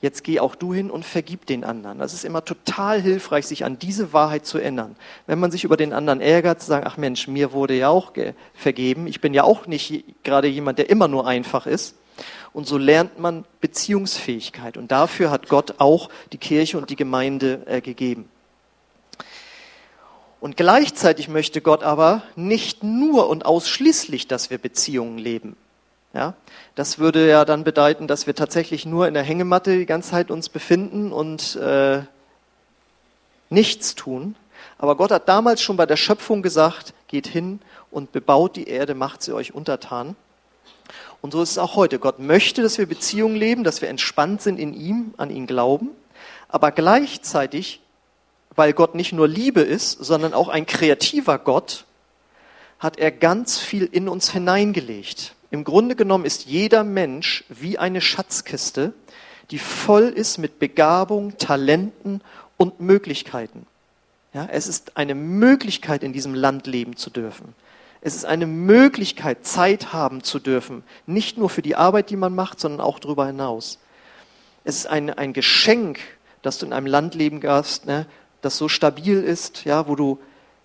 jetzt 0.00 0.22
geh 0.22 0.38
auch 0.38 0.54
du 0.54 0.72
hin 0.72 0.90
und 0.90 1.04
vergib 1.04 1.46
den 1.46 1.64
anderen. 1.64 1.98
Das 1.98 2.14
ist 2.14 2.24
immer 2.24 2.44
total 2.44 3.00
hilfreich, 3.00 3.46
sich 3.46 3.64
an 3.64 3.78
diese 3.78 4.12
Wahrheit 4.12 4.46
zu 4.46 4.58
erinnern. 4.58 4.94
Wenn 5.26 5.40
man 5.40 5.50
sich 5.50 5.64
über 5.64 5.76
den 5.76 5.92
anderen 5.92 6.20
ärgert, 6.20 6.60
zu 6.60 6.68
sagen, 6.68 6.86
ach 6.86 6.96
Mensch, 6.96 7.26
mir 7.26 7.52
wurde 7.52 7.74
ja 7.74 7.88
auch 7.88 8.12
vergeben, 8.54 9.06
ich 9.06 9.20
bin 9.20 9.34
ja 9.34 9.42
auch 9.42 9.66
nicht 9.66 10.04
gerade 10.22 10.46
jemand, 10.46 10.78
der 10.78 10.90
immer 10.90 11.08
nur 11.08 11.26
einfach 11.26 11.66
ist, 11.66 11.96
und 12.52 12.66
so 12.66 12.78
lernt 12.78 13.18
man 13.18 13.44
Beziehungsfähigkeit. 13.60 14.76
Und 14.76 14.90
dafür 14.90 15.30
hat 15.30 15.48
Gott 15.48 15.74
auch 15.78 16.08
die 16.32 16.38
Kirche 16.38 16.78
und 16.78 16.90
die 16.90 16.96
Gemeinde 16.96 17.62
äh, 17.66 17.80
gegeben. 17.80 18.28
Und 20.40 20.56
gleichzeitig 20.56 21.28
möchte 21.28 21.60
Gott 21.60 21.82
aber 21.82 22.22
nicht 22.36 22.84
nur 22.84 23.28
und 23.28 23.44
ausschließlich, 23.44 24.28
dass 24.28 24.50
wir 24.50 24.58
Beziehungen 24.58 25.18
leben. 25.18 25.56
Ja, 26.14 26.34
das 26.74 26.98
würde 26.98 27.28
ja 27.28 27.44
dann 27.44 27.64
bedeuten, 27.64 28.06
dass 28.06 28.26
wir 28.26 28.34
tatsächlich 28.34 28.86
nur 28.86 29.08
in 29.08 29.14
der 29.14 29.22
Hängematte 29.22 29.76
die 29.76 29.86
ganze 29.86 30.10
Zeit 30.10 30.30
uns 30.30 30.48
befinden 30.48 31.12
und 31.12 31.56
äh, 31.56 32.02
nichts 33.50 33.94
tun. 33.94 34.34
Aber 34.78 34.96
Gott 34.96 35.10
hat 35.10 35.28
damals 35.28 35.60
schon 35.60 35.76
bei 35.76 35.86
der 35.86 35.96
Schöpfung 35.96 36.42
gesagt, 36.42 36.94
geht 37.08 37.26
hin 37.26 37.60
und 37.90 38.12
bebaut 38.12 38.56
die 38.56 38.68
Erde, 38.68 38.94
macht 38.94 39.22
sie 39.22 39.32
euch 39.32 39.54
untertan. 39.54 40.16
Und 41.20 41.32
so 41.32 41.42
ist 41.42 41.52
es 41.52 41.58
auch 41.58 41.74
heute. 41.74 41.98
Gott 41.98 42.20
möchte, 42.20 42.62
dass 42.62 42.78
wir 42.78 42.86
Beziehungen 42.86 43.36
leben, 43.36 43.64
dass 43.64 43.82
wir 43.82 43.88
entspannt 43.88 44.40
sind 44.40 44.58
in 44.58 44.72
ihm, 44.72 45.14
an 45.16 45.30
ihn 45.30 45.46
glauben. 45.46 45.90
Aber 46.48 46.70
gleichzeitig, 46.70 47.80
weil 48.58 48.72
Gott 48.72 48.96
nicht 48.96 49.12
nur 49.12 49.28
Liebe 49.28 49.60
ist, 49.60 49.92
sondern 49.92 50.34
auch 50.34 50.48
ein 50.48 50.66
kreativer 50.66 51.38
Gott, 51.38 51.84
hat 52.80 52.98
er 52.98 53.12
ganz 53.12 53.58
viel 53.58 53.84
in 53.84 54.08
uns 54.08 54.32
hineingelegt. 54.32 55.36
Im 55.52 55.62
Grunde 55.62 55.94
genommen 55.94 56.24
ist 56.24 56.46
jeder 56.46 56.82
Mensch 56.82 57.44
wie 57.48 57.78
eine 57.78 58.00
Schatzkiste, 58.00 58.92
die 59.52 59.60
voll 59.60 60.08
ist 60.08 60.38
mit 60.38 60.58
Begabung, 60.58 61.38
Talenten 61.38 62.20
und 62.56 62.80
Möglichkeiten. 62.80 63.64
Ja, 64.34 64.48
es 64.50 64.66
ist 64.66 64.96
eine 64.96 65.14
Möglichkeit, 65.14 66.02
in 66.02 66.12
diesem 66.12 66.34
Land 66.34 66.66
leben 66.66 66.96
zu 66.96 67.10
dürfen. 67.10 67.54
Es 68.00 68.16
ist 68.16 68.24
eine 68.24 68.46
Möglichkeit, 68.46 69.46
Zeit 69.46 69.92
haben 69.92 70.24
zu 70.24 70.40
dürfen, 70.40 70.82
nicht 71.06 71.38
nur 71.38 71.48
für 71.48 71.62
die 71.62 71.76
Arbeit, 71.76 72.10
die 72.10 72.16
man 72.16 72.34
macht, 72.34 72.58
sondern 72.58 72.80
auch 72.80 72.98
darüber 72.98 73.26
hinaus. 73.26 73.78
Es 74.64 74.78
ist 74.78 74.86
ein, 74.86 75.10
ein 75.10 75.32
Geschenk, 75.32 76.00
dass 76.42 76.58
du 76.58 76.66
in 76.66 76.72
einem 76.72 76.86
Land 76.86 77.14
leben 77.14 77.40
darfst, 77.40 77.86
ne, 77.86 78.06
das 78.40 78.56
so 78.56 78.68
stabil 78.68 79.22
ist, 79.22 79.64
ja, 79.64 79.88
wo 79.88 79.94
du 79.94 80.18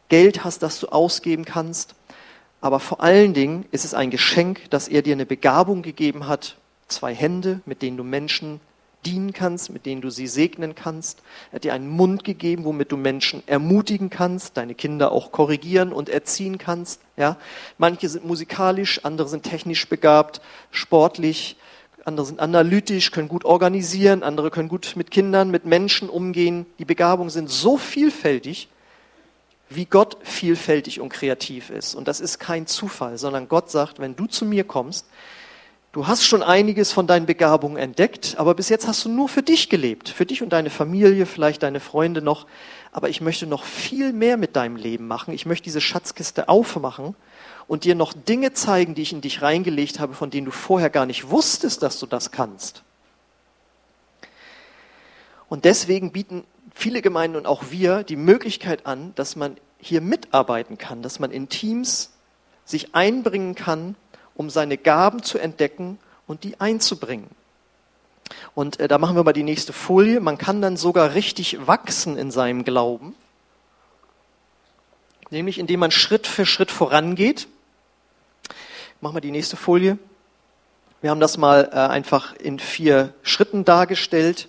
Geld 0.10 0.44
hast, 0.44 0.64
das 0.64 0.80
du 0.80 0.88
ausgeben 0.88 1.46
kannst. 1.46 1.96
Aber 2.62 2.80
vor 2.80 3.02
allen 3.02 3.34
Dingen 3.34 3.66
ist 3.72 3.84
es 3.86 3.94
ein 3.94 4.10
Geschenk, 4.10 4.70
dass 4.70 4.88
er 4.88 5.02
dir 5.02 5.14
eine 5.14 5.26
Begabung 5.26 5.82
gegeben 5.82 6.28
hat, 6.28 6.58
zwei 6.88 7.14
Hände, 7.14 7.62
mit 7.66 7.82
denen 7.82 7.98
du 7.98 8.04
Menschen 8.04 8.62
dienen 9.06 9.34
kannst, 9.34 9.70
mit 9.70 9.86
denen 9.86 10.02
du 10.02 10.10
sie 10.10 10.28
segnen 10.28 10.76
kannst. 10.76 11.22
Er 11.52 11.56
hat 11.56 11.64
dir 11.64 11.74
einen 11.74 11.90
Mund 11.90 12.24
gegeben, 12.24 12.64
womit 12.64 12.92
du 12.92 12.98
Menschen 12.98 13.44
ermutigen 13.48 14.10
kannst, 14.10 14.58
deine 14.58 14.76
Kinder 14.76 15.12
auch 15.12 15.32
korrigieren 15.32 15.92
und 15.92 16.10
erziehen 16.10 16.58
kannst. 16.58 17.02
Ja, 17.18 17.38
manche 17.78 18.10
sind 18.10 18.26
musikalisch, 18.26 19.04
andere 19.04 19.28
sind 19.28 19.44
technisch 19.44 19.88
begabt, 19.88 20.42
sportlich, 20.72 21.58
andere 22.06 22.26
sind 22.26 22.40
analytisch, 22.40 23.12
können 23.12 23.28
gut 23.28 23.46
organisieren, 23.46 24.24
andere 24.24 24.52
können 24.52 24.70
gut 24.70 24.94
mit 24.96 25.12
Kindern, 25.12 25.52
mit 25.52 25.66
Menschen 25.66 26.10
umgehen. 26.10 26.66
Die 26.80 26.86
Begabungen 26.86 27.30
sind 27.30 27.50
so 27.50 27.78
vielfältig, 27.78 28.68
wie 29.70 29.86
Gott 29.86 30.18
vielfältig 30.24 31.00
und 31.00 31.10
kreativ 31.10 31.70
ist. 31.70 31.96
Und 31.96 32.08
das 32.08 32.20
ist 32.20 32.40
kein 32.40 32.68
Zufall, 32.68 33.18
sondern 33.18 33.48
Gott 33.48 33.72
sagt, 33.72 34.00
wenn 34.00 34.16
du 34.16 34.28
zu 34.28 34.46
mir 34.46 34.64
kommst, 34.64 35.06
Du 35.94 36.08
hast 36.08 36.26
schon 36.26 36.42
einiges 36.42 36.92
von 36.92 37.06
deinen 37.06 37.28
Begabungen 37.28 37.78
entdeckt, 37.78 38.34
aber 38.40 38.56
bis 38.56 38.68
jetzt 38.70 38.88
hast 38.88 39.06
du 39.06 39.10
nur 39.10 39.30
für 39.30 39.44
dich 39.44 39.70
gelebt, 39.70 40.10
für 40.10 40.26
dich 40.26 40.42
und 40.42 40.50
deine 40.50 40.72
Familie, 40.72 41.28
vielleicht 41.28 41.62
deine 41.62 41.80
Freunde 41.80 42.24
noch. 42.24 42.48
Aber 42.92 43.10
ich 43.10 43.22
möchte 43.22 43.46
noch 43.46 43.64
viel 43.64 44.12
mehr 44.12 44.36
mit 44.38 44.56
deinem 44.56 44.76
Leben 44.76 45.06
machen. 45.06 45.36
Ich 45.36 45.46
möchte 45.46 45.66
diese 45.66 45.82
Schatzkiste 45.82 46.50
aufmachen 46.50 47.14
und 47.68 47.84
dir 47.84 47.96
noch 47.96 48.14
Dinge 48.14 48.54
zeigen, 48.54 48.96
die 48.96 49.02
ich 49.04 49.14
in 49.14 49.22
dich 49.22 49.42
reingelegt 49.42 50.00
habe, 50.00 50.14
von 50.14 50.30
denen 50.30 50.46
du 50.46 50.52
vorher 50.52 50.90
gar 50.90 51.06
nicht 51.06 51.30
wusstest, 51.30 51.84
dass 51.84 52.00
du 52.00 52.06
das 52.06 52.32
kannst. 52.32 52.84
Und 55.50 55.66
deswegen 55.66 56.12
bieten 56.12 56.44
viele 56.74 57.02
Gemeinden 57.02 57.38
und 57.38 57.46
auch 57.46 57.66
wir 57.70 58.04
die 58.04 58.16
Möglichkeit 58.16 58.86
an, 58.86 59.14
dass 59.16 59.36
man 59.36 59.58
hier 59.80 60.02
mitarbeiten 60.02 60.78
kann, 60.78 61.02
dass 61.02 61.20
man 61.20 61.32
in 61.32 61.50
Teams 61.50 62.12
sich 62.66 62.96
einbringen 62.96 63.56
kann 63.56 63.96
um 64.36 64.50
seine 64.50 64.78
Gaben 64.78 65.24
zu 65.24 65.38
entdecken 65.38 66.00
und 66.28 66.44
die 66.44 66.60
einzubringen. 66.60 67.30
Und 68.56 68.80
äh, 68.80 68.88
da 68.88 68.98
machen 68.98 69.16
wir 69.16 69.24
mal 69.24 69.34
die 69.34 69.44
nächste 69.44 69.74
Folie. 69.74 70.20
Man 70.20 70.38
kann 70.38 70.62
dann 70.62 70.78
sogar 70.78 71.14
richtig 71.14 71.68
wachsen 71.68 72.18
in 72.18 72.32
seinem 72.32 72.64
Glauben, 72.64 73.16
nämlich 75.30 75.60
indem 75.60 75.82
man 75.82 75.92
Schritt 75.92 76.28
für 76.28 76.46
Schritt 76.46 76.72
vorangeht. 76.72 77.48
Machen 79.04 79.18
wir 79.18 79.22
die 79.22 79.32
nächste 79.32 79.58
Folie. 79.58 79.98
Wir 81.02 81.10
haben 81.10 81.20
das 81.20 81.38
mal 81.38 81.70
äh, 81.74 81.76
einfach 81.76 82.34
in 82.38 82.58
vier 82.58 83.14
Schritten 83.22 83.66
dargestellt. 83.66 84.48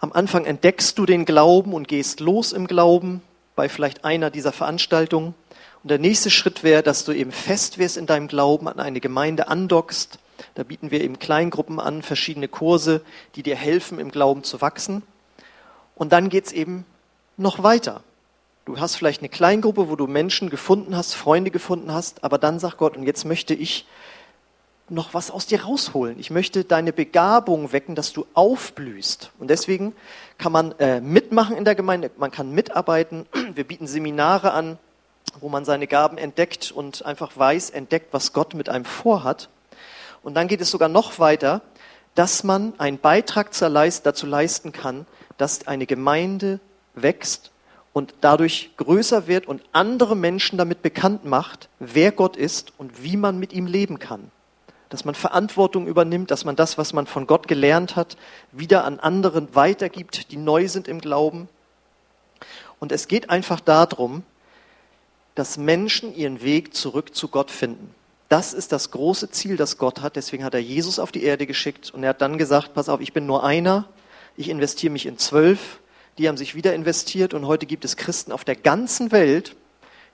Am 0.00 0.10
Anfang 0.10 0.46
entdeckst 0.46 0.96
du 0.96 1.04
den 1.04 1.26
Glauben 1.26 1.74
und 1.74 1.86
gehst 1.86 2.20
los 2.20 2.52
im 2.52 2.66
Glauben 2.66 3.20
bei 3.54 3.68
vielleicht 3.68 4.06
einer 4.06 4.30
dieser 4.30 4.52
Veranstaltungen. 4.52 5.34
Und 5.82 5.90
der 5.90 5.98
nächste 5.98 6.30
Schritt 6.30 6.62
wäre, 6.62 6.82
dass 6.82 7.04
du 7.04 7.12
eben 7.12 7.30
fest 7.30 7.76
wirst 7.76 7.98
in 7.98 8.06
deinem 8.06 8.26
Glauben, 8.26 8.68
an 8.68 8.80
eine 8.80 9.00
Gemeinde 9.00 9.48
andockst. 9.48 10.18
Da 10.54 10.62
bieten 10.62 10.90
wir 10.90 11.02
eben 11.02 11.18
Kleingruppen 11.18 11.78
an, 11.78 12.00
verschiedene 12.00 12.48
Kurse, 12.48 13.02
die 13.34 13.42
dir 13.42 13.56
helfen, 13.56 13.98
im 13.98 14.10
Glauben 14.10 14.44
zu 14.44 14.62
wachsen. 14.62 15.02
Und 15.94 16.14
dann 16.14 16.30
geht's 16.30 16.52
eben 16.52 16.86
noch 17.36 17.62
weiter. 17.62 18.02
Du 18.64 18.78
hast 18.78 18.94
vielleicht 18.94 19.22
eine 19.22 19.28
Kleingruppe, 19.28 19.88
wo 19.90 19.96
du 19.96 20.06
Menschen 20.06 20.48
gefunden 20.48 20.96
hast, 20.96 21.14
Freunde 21.14 21.50
gefunden 21.50 21.92
hast, 21.92 22.22
aber 22.22 22.38
dann 22.38 22.60
sagt 22.60 22.78
Gott, 22.78 22.96
und 22.96 23.02
jetzt 23.02 23.24
möchte 23.24 23.54
ich 23.54 23.86
noch 24.88 25.14
was 25.14 25.32
aus 25.32 25.46
dir 25.46 25.64
rausholen. 25.64 26.16
Ich 26.20 26.30
möchte 26.30 26.62
deine 26.64 26.92
Begabung 26.92 27.72
wecken, 27.72 27.96
dass 27.96 28.12
du 28.12 28.24
aufblühst. 28.34 29.32
Und 29.40 29.48
deswegen 29.48 29.94
kann 30.38 30.52
man 30.52 30.72
äh, 30.78 31.00
mitmachen 31.00 31.56
in 31.56 31.64
der 31.64 31.74
Gemeinde, 31.74 32.12
man 32.18 32.30
kann 32.30 32.52
mitarbeiten. 32.52 33.26
Wir 33.54 33.64
bieten 33.64 33.88
Seminare 33.88 34.52
an, 34.52 34.78
wo 35.40 35.48
man 35.48 35.64
seine 35.64 35.88
Gaben 35.88 36.16
entdeckt 36.16 36.70
und 36.70 37.04
einfach 37.04 37.36
weiß, 37.36 37.70
entdeckt, 37.70 38.12
was 38.12 38.32
Gott 38.32 38.54
mit 38.54 38.68
einem 38.68 38.84
vorhat. 38.84 39.48
Und 40.22 40.34
dann 40.34 40.46
geht 40.46 40.60
es 40.60 40.70
sogar 40.70 40.88
noch 40.88 41.18
weiter, 41.18 41.62
dass 42.14 42.44
man 42.44 42.74
einen 42.78 42.98
Beitrag 42.98 43.50
dazu 43.58 44.26
leisten 44.26 44.70
kann, 44.70 45.06
dass 45.36 45.66
eine 45.66 45.86
Gemeinde 45.86 46.60
wächst 46.94 47.51
und 47.92 48.14
dadurch 48.20 48.70
größer 48.76 49.26
wird 49.26 49.46
und 49.46 49.62
andere 49.72 50.16
Menschen 50.16 50.56
damit 50.58 50.82
bekannt 50.82 51.24
macht, 51.24 51.68
wer 51.78 52.12
Gott 52.12 52.36
ist 52.36 52.72
und 52.78 53.02
wie 53.02 53.16
man 53.16 53.38
mit 53.38 53.52
ihm 53.52 53.66
leben 53.66 53.98
kann. 53.98 54.30
Dass 54.88 55.04
man 55.04 55.14
Verantwortung 55.14 55.86
übernimmt, 55.86 56.30
dass 56.30 56.44
man 56.44 56.56
das, 56.56 56.78
was 56.78 56.92
man 56.92 57.06
von 57.06 57.26
Gott 57.26 57.48
gelernt 57.48 57.96
hat, 57.96 58.16
wieder 58.50 58.84
an 58.84 58.98
anderen 59.00 59.54
weitergibt, 59.54 60.30
die 60.32 60.36
neu 60.36 60.68
sind 60.68 60.88
im 60.88 61.00
Glauben. 61.00 61.48
Und 62.78 62.92
es 62.92 63.08
geht 63.08 63.30
einfach 63.30 63.60
darum, 63.60 64.22
dass 65.34 65.56
Menschen 65.56 66.14
ihren 66.14 66.42
Weg 66.42 66.74
zurück 66.74 67.14
zu 67.14 67.28
Gott 67.28 67.50
finden. 67.50 67.94
Das 68.28 68.54
ist 68.54 68.72
das 68.72 68.90
große 68.90 69.30
Ziel, 69.30 69.56
das 69.56 69.76
Gott 69.76 70.00
hat. 70.00 70.16
Deswegen 70.16 70.44
hat 70.44 70.54
er 70.54 70.60
Jesus 70.60 70.98
auf 70.98 71.12
die 71.12 71.22
Erde 71.22 71.46
geschickt 71.46 71.90
und 71.92 72.02
er 72.02 72.10
hat 72.10 72.22
dann 72.22 72.38
gesagt, 72.38 72.74
pass 72.74 72.88
auf, 72.88 73.00
ich 73.00 73.12
bin 73.12 73.26
nur 73.26 73.44
einer, 73.44 73.88
ich 74.36 74.48
investiere 74.48 74.92
mich 74.92 75.04
in 75.04 75.18
zwölf, 75.18 75.80
die 76.18 76.28
haben 76.28 76.36
sich 76.36 76.54
wieder 76.54 76.74
investiert 76.74 77.34
und 77.34 77.46
heute 77.46 77.66
gibt 77.66 77.84
es 77.84 77.96
Christen 77.96 78.32
auf 78.32 78.44
der 78.44 78.56
ganzen 78.56 79.12
Welt, 79.12 79.56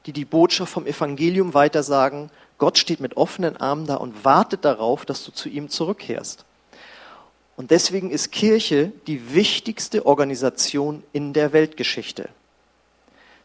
die 0.07 0.13
die 0.13 0.25
Botschaft 0.25 0.73
vom 0.73 0.87
Evangelium 0.87 1.55
weitersagen. 1.55 2.31
Gott 2.57 2.79
steht 2.79 3.01
mit 3.01 3.17
offenen 3.17 3.57
Armen 3.57 3.87
da 3.87 3.97
und 3.97 4.25
wartet 4.25 4.65
darauf, 4.65 5.05
dass 5.05 5.25
du 5.25 5.33
zu 5.33 5.49
ihm 5.49 5.69
zurückkehrst. 5.69 6.45
Und 7.57 7.73
deswegen 7.73 8.11
ist 8.11 8.31
Kirche 8.31 8.93
die 9.09 9.35
wichtigste 9.35 10.07
Organisation 10.07 11.03
in 11.13 11.33
der 11.33 11.53
Weltgeschichte. 11.53 12.29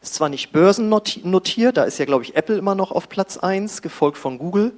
Ist 0.04 0.16
zwar 0.16 0.30
nicht 0.30 0.52
börsennotiert, 0.52 1.78
da 1.78 1.84
ist 1.86 1.98
ja, 1.98 2.06
glaube 2.06 2.24
ich, 2.24 2.36
Apple 2.36 2.58
immer 2.58 2.76
noch 2.76 2.92
auf 2.92 3.10
Platz 3.10 3.38
eins, 3.38 3.82
gefolgt 3.82 4.18
von 4.18 4.38
Google, 4.38 4.74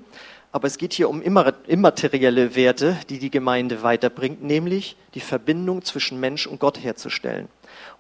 aber 0.52 0.68
es 0.68 0.78
geht 0.78 0.94
hier 0.94 1.10
um 1.10 1.22
immaterielle 1.22 2.56
Werte, 2.56 2.96
die 3.10 3.20
die 3.20 3.30
Gemeinde 3.30 3.84
weiterbringt, 3.84 4.42
nämlich 4.42 4.96
die 5.14 5.20
Verbindung 5.20 5.84
zwischen 5.84 6.20
Mensch 6.22 6.48
und 6.48 6.62
Gott 6.62 6.82
herzustellen. 6.82 7.50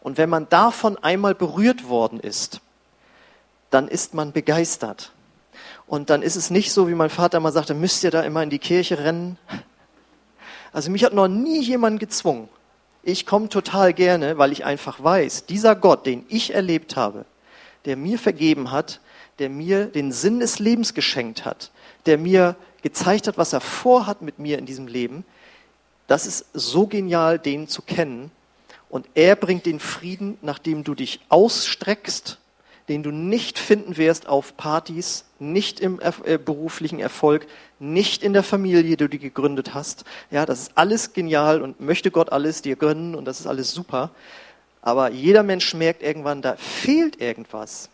Und 0.05 0.19
wenn 0.19 0.29
man 0.29 0.47
davon 0.49 0.99
einmal 0.99 1.33
berührt 1.33 1.89
worden 1.89 2.19
ist, 2.19 2.61
dann 3.71 3.87
ist 3.87 4.13
man 4.13 4.33
begeistert. 4.33 5.11
Und 5.87 6.11
dann 6.11 6.21
ist 6.21 6.35
es 6.35 6.51
nicht 6.51 6.71
so, 6.71 6.87
wie 6.87 6.93
mein 6.93 7.09
Vater 7.09 7.39
mal 7.39 7.51
sagte, 7.51 7.73
müsst 7.73 8.03
ihr 8.03 8.11
da 8.11 8.21
immer 8.21 8.43
in 8.43 8.51
die 8.51 8.59
Kirche 8.59 8.99
rennen. 8.99 9.39
Also 10.71 10.91
mich 10.91 11.03
hat 11.03 11.13
noch 11.13 11.27
nie 11.27 11.59
jemand 11.59 11.99
gezwungen. 11.99 12.49
Ich 13.01 13.25
komme 13.25 13.49
total 13.49 13.93
gerne, 13.93 14.37
weil 14.37 14.51
ich 14.51 14.63
einfach 14.63 15.03
weiß, 15.03 15.47
dieser 15.47 15.75
Gott, 15.75 16.05
den 16.05 16.23
ich 16.29 16.53
erlebt 16.53 16.95
habe, 16.95 17.25
der 17.85 17.97
mir 17.97 18.19
vergeben 18.19 18.69
hat, 18.69 18.99
der 19.39 19.49
mir 19.49 19.87
den 19.87 20.11
Sinn 20.11 20.39
des 20.39 20.59
Lebens 20.59 20.93
geschenkt 20.93 21.45
hat, 21.45 21.71
der 22.05 22.19
mir 22.19 22.55
gezeigt 22.83 23.27
hat, 23.27 23.39
was 23.39 23.53
er 23.53 23.61
vorhat 23.61 24.21
mit 24.21 24.37
mir 24.37 24.59
in 24.59 24.67
diesem 24.67 24.85
Leben, 24.85 25.25
das 26.05 26.27
ist 26.27 26.45
so 26.53 26.85
genial, 26.85 27.39
den 27.39 27.67
zu 27.67 27.81
kennen. 27.81 28.29
Und 28.89 29.07
er 29.15 29.35
bringt 29.35 29.65
den 29.65 29.79
Frieden, 29.79 30.37
nachdem 30.41 30.83
du 30.83 30.95
dich 30.95 31.19
ausstreckst 31.29 32.39
den 32.87 33.01
du 33.01 33.11
nicht 33.11 33.57
finden 33.57 33.97
wirst 33.97 34.27
auf 34.27 34.57
Partys, 34.57 35.25
nicht 35.39 35.79
im 35.79 35.99
äh, 35.99 36.37
beruflichen 36.37 36.99
Erfolg, 36.99 37.47
nicht 37.79 38.23
in 38.23 38.33
der 38.33 38.43
Familie, 38.43 38.83
die 38.83 38.95
du 38.95 39.09
gegründet 39.09 39.73
hast. 39.73 40.05
Ja, 40.29 40.45
das 40.45 40.61
ist 40.61 40.71
alles 40.75 41.13
genial 41.13 41.61
und 41.61 41.79
möchte 41.79 42.11
Gott 42.11 42.31
alles 42.31 42.61
dir 42.61 42.75
gönnen 42.75 43.15
und 43.15 43.25
das 43.25 43.39
ist 43.39 43.47
alles 43.47 43.71
super. 43.71 44.11
Aber 44.81 45.09
jeder 45.09 45.41
Mensch 45.41 45.73
merkt 45.73 46.03
irgendwann, 46.03 46.43
da 46.43 46.55
fehlt 46.57 47.19
irgendwas. 47.19 47.89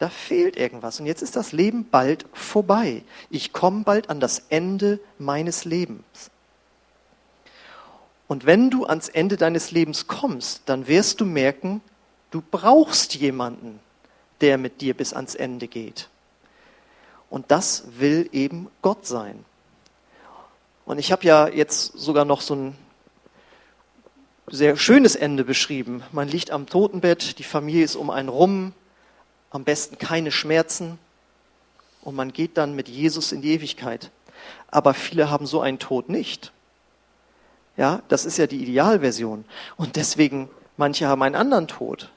Da 0.00 0.08
fehlt 0.08 0.56
irgendwas. 0.56 0.98
Und 0.98 1.06
jetzt 1.06 1.22
ist 1.22 1.36
das 1.36 1.52
Leben 1.52 1.86
bald 1.88 2.26
vorbei. 2.32 3.02
Ich 3.30 3.52
komme 3.52 3.84
bald 3.84 4.10
an 4.10 4.18
das 4.18 4.42
Ende 4.48 4.98
meines 5.18 5.64
Lebens. 5.64 6.02
Und 8.26 8.46
wenn 8.46 8.70
du 8.70 8.86
ans 8.86 9.08
Ende 9.08 9.36
deines 9.36 9.70
Lebens 9.70 10.06
kommst, 10.06 10.62
dann 10.66 10.86
wirst 10.86 11.20
du 11.20 11.26
merken, 11.26 11.82
du 12.30 12.42
brauchst 12.50 13.14
jemanden, 13.14 13.80
der 14.40 14.58
mit 14.58 14.80
dir 14.80 14.94
bis 14.94 15.12
ans 15.12 15.34
Ende 15.34 15.68
geht. 15.68 16.08
Und 17.30 17.50
das 17.50 17.84
will 17.98 18.28
eben 18.32 18.68
Gott 18.82 19.06
sein. 19.06 19.44
Und 20.86 20.98
ich 20.98 21.12
habe 21.12 21.24
ja 21.24 21.48
jetzt 21.48 21.98
sogar 21.98 22.24
noch 22.24 22.40
so 22.40 22.54
ein 22.54 22.76
sehr 24.46 24.76
schönes 24.76 25.16
Ende 25.16 25.44
beschrieben. 25.44 26.02
Man 26.12 26.28
liegt 26.28 26.50
am 26.50 26.66
Totenbett, 26.66 27.38
die 27.38 27.44
Familie 27.44 27.84
ist 27.84 27.96
um 27.96 28.10
einen 28.10 28.28
rum, 28.28 28.72
am 29.50 29.64
besten 29.64 29.98
keine 29.98 30.30
Schmerzen 30.30 30.98
und 32.02 32.14
man 32.14 32.32
geht 32.32 32.58
dann 32.58 32.74
mit 32.74 32.88
Jesus 32.88 33.32
in 33.32 33.40
die 33.40 33.52
Ewigkeit. 33.52 34.10
Aber 34.70 34.92
viele 34.92 35.30
haben 35.30 35.46
so 35.46 35.60
einen 35.60 35.78
Tod 35.78 36.08
nicht. 36.08 36.52
Ja, 37.76 38.02
das 38.08 38.24
ist 38.24 38.36
ja 38.36 38.46
die 38.46 38.62
Idealversion. 38.62 39.44
Und 39.76 39.96
deswegen, 39.96 40.48
manche 40.76 41.08
haben 41.08 41.22
einen 41.22 41.34
anderen 41.34 41.68
Tod. 41.68 42.10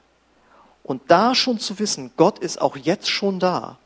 Und 0.84 1.02
da 1.08 1.36
schon 1.36 1.60
zu 1.60 1.80
wissen, 1.80 2.12
Gott 2.15 2.39
ist 2.39 2.62
auch 2.62 2.78
jetzt 2.78 3.10
schon 3.10 3.39
da. 3.39 3.78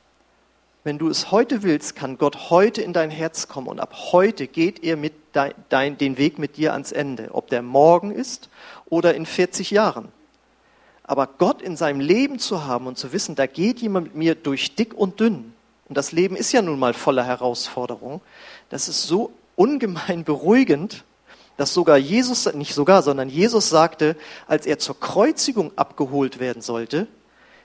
Wenn 0.84 0.98
du 0.98 1.10
es 1.10 1.32
heute 1.32 1.64
willst, 1.64 1.96
kann 1.96 2.18
Gott 2.18 2.50
heute 2.50 2.82
in 2.82 2.92
dein 2.92 3.12
Herz 3.12 3.48
kommen 3.48 3.68
und 3.68 3.80
ab 3.80 3.96
heute 4.12 4.48
geht 4.48 4.84
er 4.84 4.98
mit 4.98 5.14
dein, 5.32 5.54
dein, 5.70 5.98
den 5.98 6.18
Weg 6.18 6.40
mit 6.40 6.58
dir 6.58 6.74
ans 6.74 6.92
Ende, 6.92 7.30
ob 7.34 7.50
der 7.50 7.62
morgen 7.62 8.12
ist 8.12 8.50
oder 8.90 9.14
in 9.14 9.28
40 9.28 9.72
Jahren. 9.72 10.10
Aber 11.04 11.28
Gott 11.28 11.62
in 11.62 11.78
seinem 11.78 12.00
Leben 12.00 12.40
zu 12.40 12.66
haben 12.66 12.88
und 12.88 12.98
zu 12.98 13.14
wissen, 13.14 13.36
da 13.36 13.46
geht 13.46 13.80
jemand 13.80 14.08
mit 14.08 14.16
mir 14.16 14.36
durch 14.36 14.76
dick 14.76 14.94
und 14.94 15.20
dünn, 15.20 15.54
und 15.88 15.98
das 15.98 16.14
Leben 16.14 16.38
ist 16.38 16.54
ja 16.54 16.62
nun 16.62 16.80
mal 16.80 16.94
voller 16.94 17.26
Herausforderungen, 17.26 18.22
das 18.70 18.88
ist 18.88 19.04
so 19.04 19.34
ungemein 19.58 20.24
beruhigend, 20.24 21.04
dass 21.58 21.74
sogar 21.74 21.98
Jesus, 21.98 22.52
nicht 22.54 22.74
sogar, 22.74 23.04
sondern 23.04 23.30
Jesus 23.30 23.70
sagte, 23.70 24.16
als 24.48 24.66
er 24.66 24.80
zur 24.80 25.00
Kreuzigung 25.00 25.72
abgeholt 25.78 26.40
werden 26.40 26.62
sollte, 26.62 27.08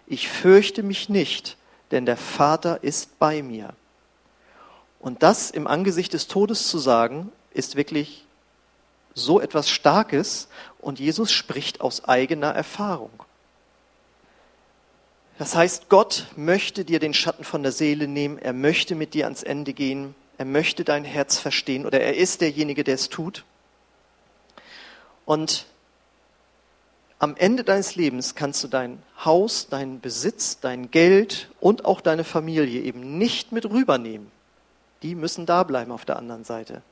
ich 0.06 0.28
fürchte 0.28 0.82
mich 0.82 1.08
nicht, 1.08 1.56
denn 1.90 2.06
der 2.06 2.16
Vater 2.16 2.82
ist 2.82 3.18
bei 3.18 3.42
mir. 3.42 3.74
Und 5.00 5.22
das 5.22 5.50
im 5.50 5.66
Angesicht 5.66 6.12
des 6.12 6.26
Todes 6.26 6.68
zu 6.68 6.78
sagen, 6.78 7.32
ist 7.52 7.76
wirklich 7.76 8.24
so 9.14 9.40
etwas 9.40 9.70
Starkes 9.70 10.48
und 10.78 11.00
Jesus 11.00 11.32
spricht 11.32 11.80
aus 11.80 12.04
eigener 12.04 12.48
Erfahrung. 12.48 13.10
Das 15.38 15.54
heißt, 15.54 15.88
Gott 15.88 16.26
möchte 16.36 16.84
dir 16.84 16.98
den 16.98 17.14
Schatten 17.14 17.44
von 17.44 17.62
der 17.62 17.72
Seele 17.72 18.08
nehmen, 18.08 18.38
er 18.38 18.52
möchte 18.52 18.94
mit 18.94 19.14
dir 19.14 19.24
ans 19.24 19.42
Ende 19.42 19.72
gehen, 19.72 20.14
er 20.38 20.44
möchte 20.44 20.84
dein 20.84 21.04
Herz 21.04 21.38
verstehen 21.38 21.86
oder 21.86 22.00
er 22.00 22.16
ist 22.16 22.40
derjenige, 22.40 22.84
der 22.84 22.94
es 22.94 23.08
tut. 23.08 23.44
Und 25.26 25.66
am 27.18 27.36
Ende 27.36 27.64
deines 27.64 27.96
Lebens 27.96 28.34
kannst 28.34 28.64
du 28.64 28.68
dein 28.68 29.02
Haus, 29.22 29.68
deinen 29.68 30.00
Besitz, 30.00 30.60
dein 30.60 30.90
Geld 30.90 31.50
und 31.60 31.84
auch 31.84 32.00
deine 32.00 32.24
Familie 32.24 32.82
eben 32.82 33.18
nicht 33.18 33.52
mit 33.52 33.68
rübernehmen. 33.68 34.30
Die 35.02 35.14
müssen 35.14 35.44
da 35.44 35.62
bleiben 35.62 35.92
auf 35.92 36.04
der 36.04 36.16
anderen 36.16 36.44
Seite. 36.44 36.82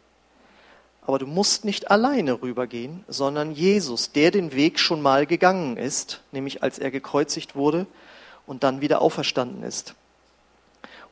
Aber 1.07 1.19
du 1.19 1.27
musst 1.27 1.65
nicht 1.65 1.91
alleine 1.91 2.41
rübergehen, 2.41 3.05
sondern 3.09 3.53
Jesus, 3.53 4.13
der 4.13 4.31
den 4.31 4.53
Weg 4.53 4.79
schon 4.79 5.03
mal 5.03 5.27
gegangen 5.27 5.77
ist, 5.77 6.23
nämlich 6.33 6.63
als 6.63 6.79
er 6.79 6.91
gekreuzigt 6.91 7.55
wurde 7.55 7.87
und 8.47 8.65
dann 8.65 8.81
wieder 8.81 9.03
auferstanden 9.03 9.63
ist. 9.63 9.95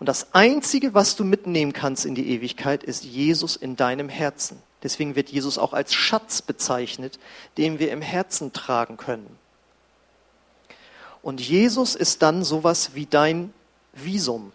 Und 0.00 0.08
das 0.08 0.34
Einzige, 0.34 0.94
was 0.94 1.14
du 1.14 1.24
mitnehmen 1.24 1.72
kannst 1.72 2.06
in 2.06 2.14
die 2.14 2.30
Ewigkeit, 2.30 2.82
ist 2.82 3.04
Jesus 3.04 3.56
in 3.56 3.76
deinem 3.76 4.08
Herzen. 4.08 4.58
Deswegen 4.82 5.14
wird 5.14 5.30
Jesus 5.30 5.58
auch 5.58 5.72
als 5.72 5.94
Schatz 5.94 6.42
bezeichnet, 6.42 7.18
den 7.56 7.78
wir 7.78 7.92
im 7.92 8.02
Herzen 8.02 8.52
tragen 8.52 8.96
können. 8.96 9.38
Und 11.22 11.40
Jesus 11.40 11.94
ist 11.94 12.22
dann 12.22 12.42
sowas 12.42 12.94
wie 12.94 13.06
dein 13.06 13.52
Visum. 13.92 14.52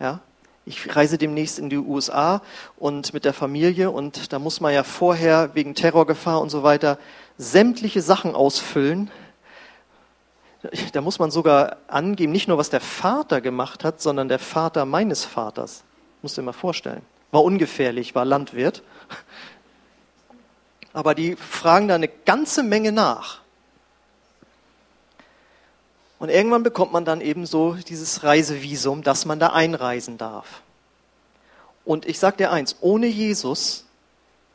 Ja? 0.00 0.20
Ich 0.64 0.96
reise 0.96 1.18
demnächst 1.18 1.58
in 1.58 1.70
die 1.70 1.76
USA 1.76 2.42
und 2.76 3.12
mit 3.14 3.24
der 3.24 3.32
Familie 3.32 3.90
und 3.90 4.32
da 4.32 4.38
muss 4.38 4.60
man 4.60 4.74
ja 4.74 4.82
vorher 4.82 5.54
wegen 5.54 5.74
Terrorgefahr 5.74 6.40
und 6.40 6.50
so 6.50 6.62
weiter 6.62 6.98
sämtliche 7.38 8.02
Sachen 8.02 8.34
ausfüllen, 8.34 9.10
da 10.92 11.00
muss 11.00 11.18
man 11.18 11.30
sogar 11.30 11.76
angeben, 11.86 12.32
nicht 12.32 12.48
nur 12.48 12.58
was 12.58 12.70
der 12.70 12.80
Vater 12.80 13.40
gemacht 13.40 13.84
hat, 13.84 14.00
sondern 14.00 14.28
der 14.28 14.38
Vater 14.38 14.84
meines 14.84 15.24
Vaters. 15.24 15.84
Musst 16.22 16.36
du 16.36 16.40
dir 16.40 16.46
mal 16.46 16.52
vorstellen. 16.52 17.02
War 17.30 17.42
ungefährlich, 17.44 18.14
war 18.14 18.24
Landwirt. 18.24 18.82
Aber 20.92 21.14
die 21.14 21.36
fragen 21.36 21.88
da 21.88 21.94
eine 21.94 22.08
ganze 22.08 22.62
Menge 22.62 22.92
nach. 22.92 23.40
Und 26.18 26.30
irgendwann 26.30 26.62
bekommt 26.62 26.92
man 26.92 27.04
dann 27.04 27.20
eben 27.20 27.44
so 27.44 27.74
dieses 27.74 28.22
Reisevisum, 28.22 29.02
dass 29.02 29.26
man 29.26 29.38
da 29.38 29.48
einreisen 29.48 30.16
darf. 30.16 30.62
Und 31.84 32.06
ich 32.06 32.18
sage 32.18 32.38
dir 32.38 32.50
eins, 32.50 32.76
ohne 32.80 33.06
Jesus 33.06 33.84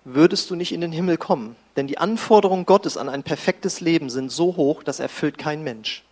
würdest 0.03 0.49
du 0.49 0.55
nicht 0.55 0.71
in 0.71 0.81
den 0.81 0.91
Himmel 0.91 1.17
kommen. 1.17 1.55
Denn 1.75 1.87
die 1.87 1.97
Anforderungen 1.97 2.65
Gottes 2.65 2.97
an 2.97 3.07
ein 3.07 3.23
perfektes 3.23 3.79
Leben 3.79 4.09
sind 4.09 4.31
so 4.31 4.55
hoch, 4.55 4.83
das 4.83 4.99
erfüllt 4.99 5.37
kein 5.37 5.63
Mensch. 5.63 6.03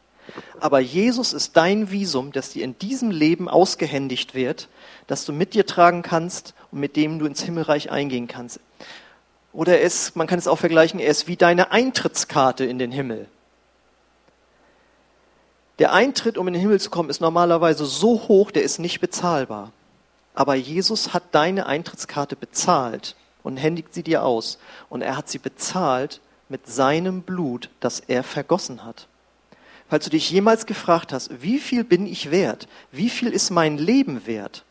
Aber 0.60 0.80
Jesus 0.80 1.34
ist 1.34 1.58
dein 1.58 1.92
Visum, 1.92 2.32
das 2.32 2.52
dir 2.52 2.64
in 2.64 2.78
diesem 2.80 3.12
Leben 3.12 3.50
ausgehändigt 3.50 4.36
wird, 4.36 4.68
das 5.08 5.26
du 5.26 5.34
mit 5.34 5.54
dir 5.54 5.66
tragen 5.66 6.02
kannst 6.02 6.54
und 6.72 6.80
mit 6.80 6.96
dem 6.96 7.20
du 7.20 7.26
ins 7.26 7.42
Himmelreich 7.42 7.92
eingehen 7.92 8.28
kannst. 8.28 8.60
Oder 9.54 9.80
er 9.80 9.82
ist, 9.82 10.16
man 10.16 10.28
kann 10.28 10.40
es 10.40 10.48
auch 10.48 10.60
vergleichen, 10.60 11.00
er 11.00 11.10
ist 11.10 11.28
wie 11.28 11.36
deine 11.36 11.72
Eintrittskarte 11.72 12.66
in 12.66 12.80
den 12.80 12.92
Himmel. 12.92 13.28
Der 15.80 15.94
Eintritt, 15.94 16.38
um 16.38 16.48
in 16.48 16.54
den 16.54 16.62
Himmel 16.62 16.80
zu 16.80 16.90
kommen, 16.90 17.10
ist 17.10 17.22
normalerweise 17.22 17.86
so 17.86 18.28
hoch, 18.28 18.52
der 18.52 18.64
ist 18.64 18.80
nicht 18.80 19.00
bezahlbar. 19.00 19.72
Aber 20.34 20.56
Jesus 20.56 21.14
hat 21.14 21.24
deine 21.32 21.66
Eintrittskarte 21.66 22.36
bezahlt 22.36 23.16
und 23.44 23.58
händigt 23.58 23.94
sie 23.94 24.04
dir 24.04 24.24
aus. 24.24 24.60
Und 24.90 25.02
er 25.02 25.18
hat 25.18 25.28
sie 25.28 25.38
bezahlt 25.38 26.22
mit 26.48 26.66
seinem 26.68 27.24
Blut, 27.24 27.70
das 27.82 28.00
er 28.00 28.24
vergossen 28.24 28.86
hat. 28.86 29.09
Falls 29.90 30.04
du 30.04 30.12
dich 30.12 30.30
jemals 30.30 30.68
gefragt 30.68 31.12
hast, 31.12 31.42
wie 31.42 31.58
viel 31.58 31.84
bin 31.84 32.06
ich 32.06 32.30
wert? 32.30 32.68
Wie 32.92 33.10
viel 33.10 33.30
ist 33.30 33.50
mein 33.50 33.78
Leben 33.78 34.28
wert? 34.28 34.64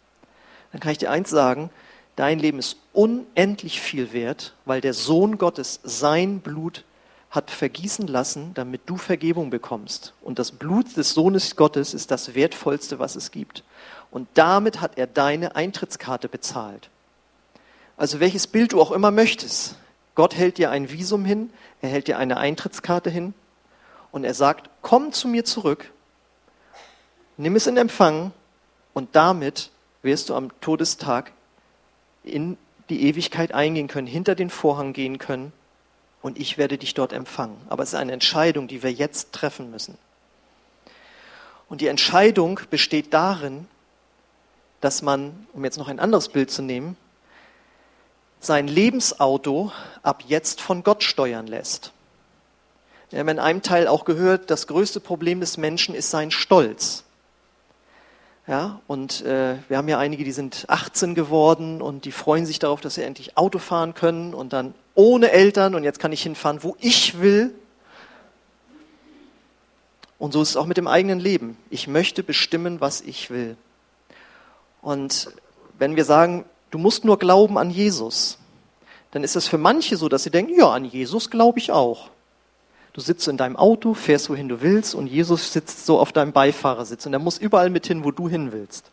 Dann 0.70 0.80
kann 0.80 0.92
ich 0.92 0.98
dir 0.98 1.10
eins 1.10 1.28
sagen, 1.28 1.70
dein 2.14 2.38
Leben 2.38 2.60
ist 2.60 2.76
unendlich 2.92 3.80
viel 3.80 4.12
wert, 4.12 4.54
weil 4.64 4.80
der 4.80 4.94
Sohn 4.94 5.36
Gottes 5.36 5.80
sein 5.82 6.38
Blut 6.38 6.84
hat 7.30 7.50
vergießen 7.50 8.06
lassen, 8.06 8.54
damit 8.54 8.82
du 8.86 8.96
Vergebung 8.96 9.50
bekommst. 9.50 10.14
Und 10.22 10.38
das 10.38 10.52
Blut 10.52 10.96
des 10.96 11.14
Sohnes 11.14 11.56
Gottes 11.56 11.94
ist 11.94 12.12
das 12.12 12.34
Wertvollste, 12.36 13.00
was 13.00 13.16
es 13.16 13.32
gibt. 13.32 13.64
Und 14.10 14.28
damit 14.34 14.80
hat 14.80 14.96
er 14.96 15.08
deine 15.08 15.56
Eintrittskarte 15.56 16.28
bezahlt. 16.28 16.90
Also 17.96 18.20
welches 18.20 18.46
Bild 18.46 18.72
du 18.72 18.80
auch 18.80 18.92
immer 18.92 19.10
möchtest. 19.10 19.74
Gott 20.14 20.36
hält 20.36 20.58
dir 20.58 20.70
ein 20.70 20.90
Visum 20.90 21.24
hin, 21.24 21.50
er 21.82 21.90
hält 21.90 22.06
dir 22.06 22.18
eine 22.18 22.38
Eintrittskarte 22.38 23.10
hin 23.10 23.34
und 24.12 24.24
er 24.24 24.34
sagt, 24.34 24.70
komm 24.82 25.12
zu 25.12 25.28
mir 25.28 25.44
zurück, 25.44 25.90
nimm 27.36 27.56
es 27.56 27.66
in 27.66 27.76
Empfang 27.76 28.32
und 28.94 29.14
damit 29.14 29.70
wirst 30.02 30.28
du 30.28 30.34
am 30.34 30.50
Todestag 30.60 31.32
in 32.24 32.56
die 32.88 33.02
Ewigkeit 33.02 33.52
eingehen 33.52 33.88
können, 33.88 34.06
hinter 34.06 34.34
den 34.34 34.50
Vorhang 34.50 34.92
gehen 34.92 35.18
können 35.18 35.52
und 36.22 36.38
ich 36.38 36.58
werde 36.58 36.78
dich 36.78 36.94
dort 36.94 37.12
empfangen. 37.12 37.56
Aber 37.68 37.82
es 37.82 37.90
ist 37.90 37.94
eine 37.94 38.12
Entscheidung, 38.12 38.68
die 38.68 38.82
wir 38.82 38.92
jetzt 38.92 39.32
treffen 39.32 39.70
müssen. 39.70 39.98
Und 41.68 41.80
die 41.80 41.86
Entscheidung 41.88 42.60
besteht 42.70 43.12
darin, 43.12 43.66
dass 44.80 45.02
man, 45.02 45.46
um 45.52 45.64
jetzt 45.64 45.76
noch 45.76 45.88
ein 45.88 46.00
anderes 46.00 46.28
Bild 46.28 46.50
zu 46.50 46.62
nehmen, 46.62 46.96
sein 48.40 48.68
Lebensauto 48.68 49.72
ab 50.02 50.22
jetzt 50.26 50.60
von 50.60 50.82
Gott 50.82 51.02
steuern 51.02 51.46
lässt. 51.46 51.92
Wir 53.10 53.20
haben 53.20 53.28
in 53.28 53.38
einem 53.38 53.62
Teil 53.62 53.88
auch 53.88 54.04
gehört, 54.04 54.50
das 54.50 54.66
größte 54.66 55.00
Problem 55.00 55.40
des 55.40 55.56
Menschen 55.56 55.94
ist 55.94 56.10
sein 56.10 56.30
Stolz. 56.30 57.04
Ja, 58.46 58.80
und 58.86 59.22
äh, 59.26 59.56
wir 59.68 59.76
haben 59.76 59.88
ja 59.88 59.98
einige, 59.98 60.24
die 60.24 60.32
sind 60.32 60.64
18 60.68 61.14
geworden 61.14 61.82
und 61.82 62.04
die 62.04 62.12
freuen 62.12 62.46
sich 62.46 62.58
darauf, 62.58 62.80
dass 62.80 62.94
sie 62.94 63.02
endlich 63.02 63.36
Auto 63.36 63.58
fahren 63.58 63.94
können 63.94 64.32
und 64.32 64.52
dann 64.52 64.74
ohne 64.94 65.30
Eltern 65.30 65.74
und 65.74 65.84
jetzt 65.84 65.98
kann 66.00 66.12
ich 66.12 66.22
hinfahren, 66.22 66.62
wo 66.62 66.76
ich 66.80 67.20
will. 67.20 67.54
Und 70.18 70.32
so 70.32 70.42
ist 70.42 70.50
es 70.50 70.56
auch 70.56 70.66
mit 70.66 70.76
dem 70.76 70.88
eigenen 70.88 71.20
Leben. 71.20 71.56
Ich 71.70 71.88
möchte 71.88 72.22
bestimmen, 72.22 72.80
was 72.80 73.00
ich 73.02 73.30
will. 73.30 73.56
Und 74.80 75.30
wenn 75.78 75.96
wir 75.96 76.04
sagen, 76.04 76.44
du 76.70 76.78
musst 76.78 77.04
nur 77.04 77.18
glauben 77.18 77.58
an 77.58 77.70
Jesus, 77.70 78.38
dann 79.10 79.24
ist 79.24 79.36
es 79.36 79.46
für 79.46 79.58
manche 79.58 79.96
so, 79.96 80.08
dass 80.08 80.24
sie 80.24 80.30
denken, 80.30 80.54
ja, 80.58 80.70
an 80.70 80.84
Jesus 80.84 81.30
glaube 81.30 81.58
ich 81.58 81.70
auch. 81.70 82.10
Du 82.98 83.04
sitzt 83.04 83.28
in 83.28 83.36
deinem 83.36 83.54
Auto, 83.54 83.94
fährst 83.94 84.28
wohin 84.28 84.48
du 84.48 84.60
willst 84.60 84.96
und 84.96 85.06
Jesus 85.06 85.52
sitzt 85.52 85.86
so 85.86 86.00
auf 86.00 86.10
deinem 86.10 86.32
Beifahrersitz 86.32 87.06
und 87.06 87.12
er 87.12 87.20
muss 87.20 87.38
überall 87.38 87.70
mit 87.70 87.86
hin, 87.86 88.02
wo 88.02 88.10
du 88.10 88.28
hin 88.28 88.50
willst. 88.50 88.86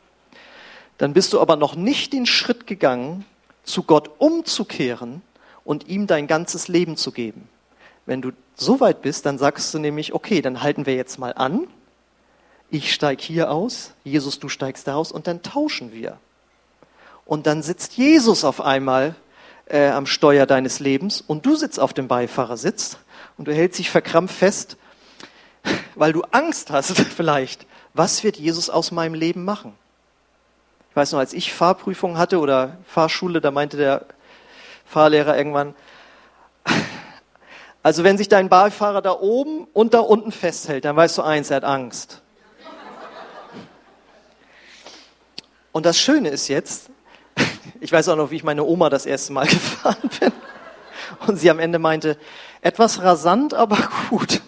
Dann 1.00 1.14
bist 1.14 1.34
du 1.34 1.42
aber 1.42 1.56
noch 1.56 1.76
nicht 1.76 2.14
den 2.14 2.28
Schritt 2.28 2.68
gegangen, 2.68 3.26
zu 3.64 3.82
Gott 3.82 4.12
umzukehren 4.20 5.24
und 5.64 5.88
ihm 5.88 6.06
dein 6.06 6.28
ganzes 6.28 6.68
Leben 6.68 6.98
zu 6.98 7.12
geben. 7.12 7.50
Wenn 8.06 8.22
du 8.22 8.30
so 8.54 8.80
weit 8.80 9.02
bist, 9.02 9.26
dann 9.26 9.40
sagst 9.40 9.74
du 9.74 9.80
nämlich, 9.80 10.14
okay, 10.14 10.44
dann 10.44 10.62
halten 10.62 10.86
wir 10.86 10.94
jetzt 10.94 11.18
mal 11.18 11.34
an. 11.34 11.66
Ich 12.70 12.94
steige 12.94 13.24
hier 13.24 13.50
aus, 13.50 13.94
Jesus, 14.04 14.38
du 14.38 14.50
steigst 14.50 14.88
da 14.88 14.98
aus 14.98 15.12
und 15.12 15.26
dann 15.26 15.42
tauschen 15.42 15.92
wir. 15.92 16.20
Und 17.26 17.48
dann 17.48 17.64
sitzt 17.64 17.94
Jesus 17.94 18.44
auf 18.44 18.62
einmal 18.62 19.16
äh, 19.66 19.88
am 19.88 20.06
Steuer 20.06 20.46
deines 20.46 20.80
Lebens 20.80 21.24
und 21.26 21.48
du 21.48 21.56
sitzt 21.56 21.80
auf 21.80 21.92
dem 21.92 22.08
Beifahrersitz 22.08 23.00
und 23.38 23.48
du 23.48 23.54
hältst 23.54 23.80
dich 23.80 23.90
verkrampft 23.90 24.36
fest, 24.36 24.78
weil 25.96 26.14
du 26.14 26.22
Angst 26.32 26.72
hast 26.72 26.98
vielleicht. 27.16 27.66
Was 27.94 28.24
wird 28.24 28.38
Jesus 28.38 28.70
aus 28.70 28.92
meinem 28.92 29.14
Leben 29.14 29.46
machen? 29.46 29.74
Ich 30.90 30.96
weiß 30.96 31.12
noch, 31.12 31.20
als 31.20 31.34
ich 31.34 31.54
Fahrprüfung 31.54 32.18
hatte 32.18 32.40
oder 32.40 32.78
Fahrschule, 32.88 33.42
da 33.42 33.52
meinte 33.52 33.78
der 33.78 34.06
Fahrlehrer 34.86 35.38
irgendwann. 35.38 35.74
Also 37.84 38.04
wenn 38.04 38.18
sich 38.18 38.28
dein 38.28 38.50
Beifahrer 38.50 39.04
da 39.04 39.12
oben 39.12 39.66
und 39.66 39.94
da 39.94 40.00
unten 40.00 40.32
festhält, 40.32 40.86
dann 40.86 40.96
weißt 40.96 41.20
du 41.20 41.22
eins, 41.22 41.52
er 41.52 41.58
hat 41.58 41.66
Angst. 41.66 42.24
Und 45.72 45.86
das 45.86 46.00
Schöne 46.00 46.30
ist 46.30 46.48
jetzt, 46.48 46.90
ich 47.82 47.92
weiß 47.92 48.10
auch 48.10 48.16
noch, 48.16 48.32
wie 48.32 48.38
ich 48.38 48.44
meine 48.44 48.64
Oma 48.64 48.90
das 48.90 49.06
erste 49.06 49.34
Mal 49.34 49.46
gefahren 49.46 50.10
bin. 50.20 50.32
Und 51.28 51.38
sie 51.38 51.50
am 51.50 51.60
Ende 51.60 51.80
meinte, 51.80 52.18
etwas 52.62 53.02
rasant, 53.02 53.54
aber 53.54 53.78
gut. 54.10 54.42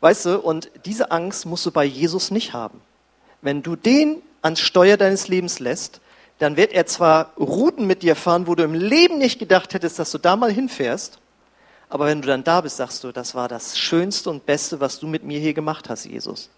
Weißt 0.00 0.26
du, 0.26 0.38
und 0.40 0.70
diese 0.84 1.10
Angst 1.10 1.46
musst 1.46 1.64
du 1.64 1.70
bei 1.70 1.84
Jesus 1.84 2.30
nicht 2.30 2.52
haben. 2.52 2.80
Wenn 3.40 3.62
du 3.62 3.76
den 3.76 4.22
ans 4.42 4.60
Steuer 4.60 4.96
deines 4.96 5.28
Lebens 5.28 5.58
lässt, 5.58 6.00
dann 6.38 6.56
wird 6.56 6.72
er 6.72 6.86
zwar 6.86 7.32
Routen 7.38 7.86
mit 7.86 8.02
dir 8.02 8.14
fahren, 8.14 8.46
wo 8.46 8.54
du 8.54 8.62
im 8.62 8.74
Leben 8.74 9.18
nicht 9.18 9.38
gedacht 9.38 9.72
hättest, 9.72 9.98
dass 9.98 10.10
du 10.10 10.18
da 10.18 10.36
mal 10.36 10.52
hinfährst, 10.52 11.18
aber 11.88 12.06
wenn 12.06 12.20
du 12.20 12.28
dann 12.28 12.44
da 12.44 12.60
bist, 12.60 12.76
sagst 12.76 13.04
du, 13.04 13.12
das 13.12 13.34
war 13.34 13.48
das 13.48 13.78
Schönste 13.78 14.30
und 14.30 14.44
Beste, 14.44 14.80
was 14.80 14.98
du 14.98 15.06
mit 15.06 15.24
mir 15.24 15.38
hier 15.38 15.54
gemacht 15.54 15.88
hast, 15.88 16.04
Jesus. 16.04 16.50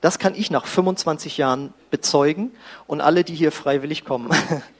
Das 0.00 0.18
kann 0.18 0.34
ich 0.34 0.50
nach 0.50 0.66
25 0.66 1.38
Jahren 1.38 1.74
bezeugen 1.90 2.52
und 2.86 3.00
alle, 3.00 3.24
die 3.24 3.34
hier 3.34 3.52
freiwillig 3.52 4.04
kommen. 4.04 4.30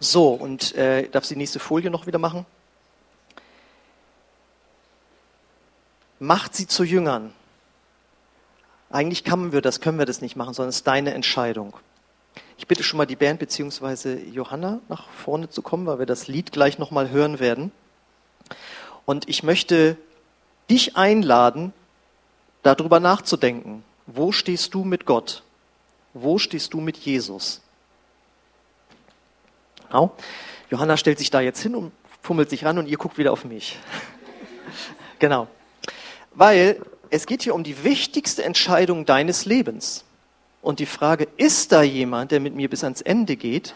So, 0.00 0.30
und 0.30 0.74
äh, 0.74 1.08
darf 1.08 1.24
sie 1.24 1.34
die 1.34 1.38
nächste 1.38 1.58
Folie 1.58 1.90
noch 1.90 2.06
wieder 2.06 2.18
machen? 2.18 2.46
Macht 6.20 6.54
sie 6.54 6.66
zu 6.66 6.84
Jüngern. 6.84 7.32
Eigentlich 8.90 9.24
können 9.24 9.52
wir 9.52 9.60
das, 9.60 9.80
können 9.80 9.98
wir 9.98 10.06
das 10.06 10.20
nicht 10.20 10.36
machen, 10.36 10.54
sondern 10.54 10.70
es 10.70 10.76
ist 10.76 10.86
deine 10.86 11.14
Entscheidung. 11.14 11.76
Ich 12.56 12.66
bitte 12.66 12.82
schon 12.82 12.98
mal 12.98 13.06
die 13.06 13.16
Band 13.16 13.38
bzw. 13.40 14.18
Johanna 14.30 14.80
nach 14.88 15.08
vorne 15.10 15.50
zu 15.50 15.62
kommen, 15.62 15.86
weil 15.86 15.98
wir 15.98 16.06
das 16.06 16.26
Lied 16.26 16.52
gleich 16.52 16.78
nochmal 16.78 17.10
hören 17.10 17.38
werden. 17.38 17.70
Und 19.04 19.28
ich 19.28 19.42
möchte 19.42 19.96
dich 20.70 20.96
einladen, 20.96 21.72
darüber 22.62 23.00
nachzudenken. 23.00 23.84
Wo 24.06 24.32
stehst 24.32 24.74
du 24.74 24.84
mit 24.84 25.06
Gott? 25.06 25.42
Wo 26.14 26.38
stehst 26.38 26.72
du 26.72 26.80
mit 26.80 26.96
Jesus? 26.96 27.60
Genau. 29.88 30.12
Johanna 30.70 30.96
stellt 30.96 31.18
sich 31.18 31.30
da 31.30 31.40
jetzt 31.40 31.62
hin 31.62 31.74
und 31.74 31.92
fummelt 32.22 32.50
sich 32.50 32.64
ran 32.64 32.78
und 32.78 32.88
ihr 32.88 32.98
guckt 32.98 33.18
wieder 33.18 33.32
auf 33.32 33.44
mich. 33.44 33.78
genau. 35.18 35.48
Weil 36.34 36.80
es 37.10 37.26
geht 37.26 37.42
hier 37.42 37.54
um 37.54 37.64
die 37.64 37.84
wichtigste 37.84 38.44
Entscheidung 38.44 39.06
deines 39.06 39.44
Lebens. 39.46 40.04
Und 40.60 40.80
die 40.80 40.86
Frage, 40.86 41.28
ist 41.36 41.72
da 41.72 41.82
jemand, 41.82 42.32
der 42.32 42.40
mit 42.40 42.54
mir 42.54 42.68
bis 42.68 42.84
ans 42.84 43.00
Ende 43.00 43.36
geht? 43.36 43.74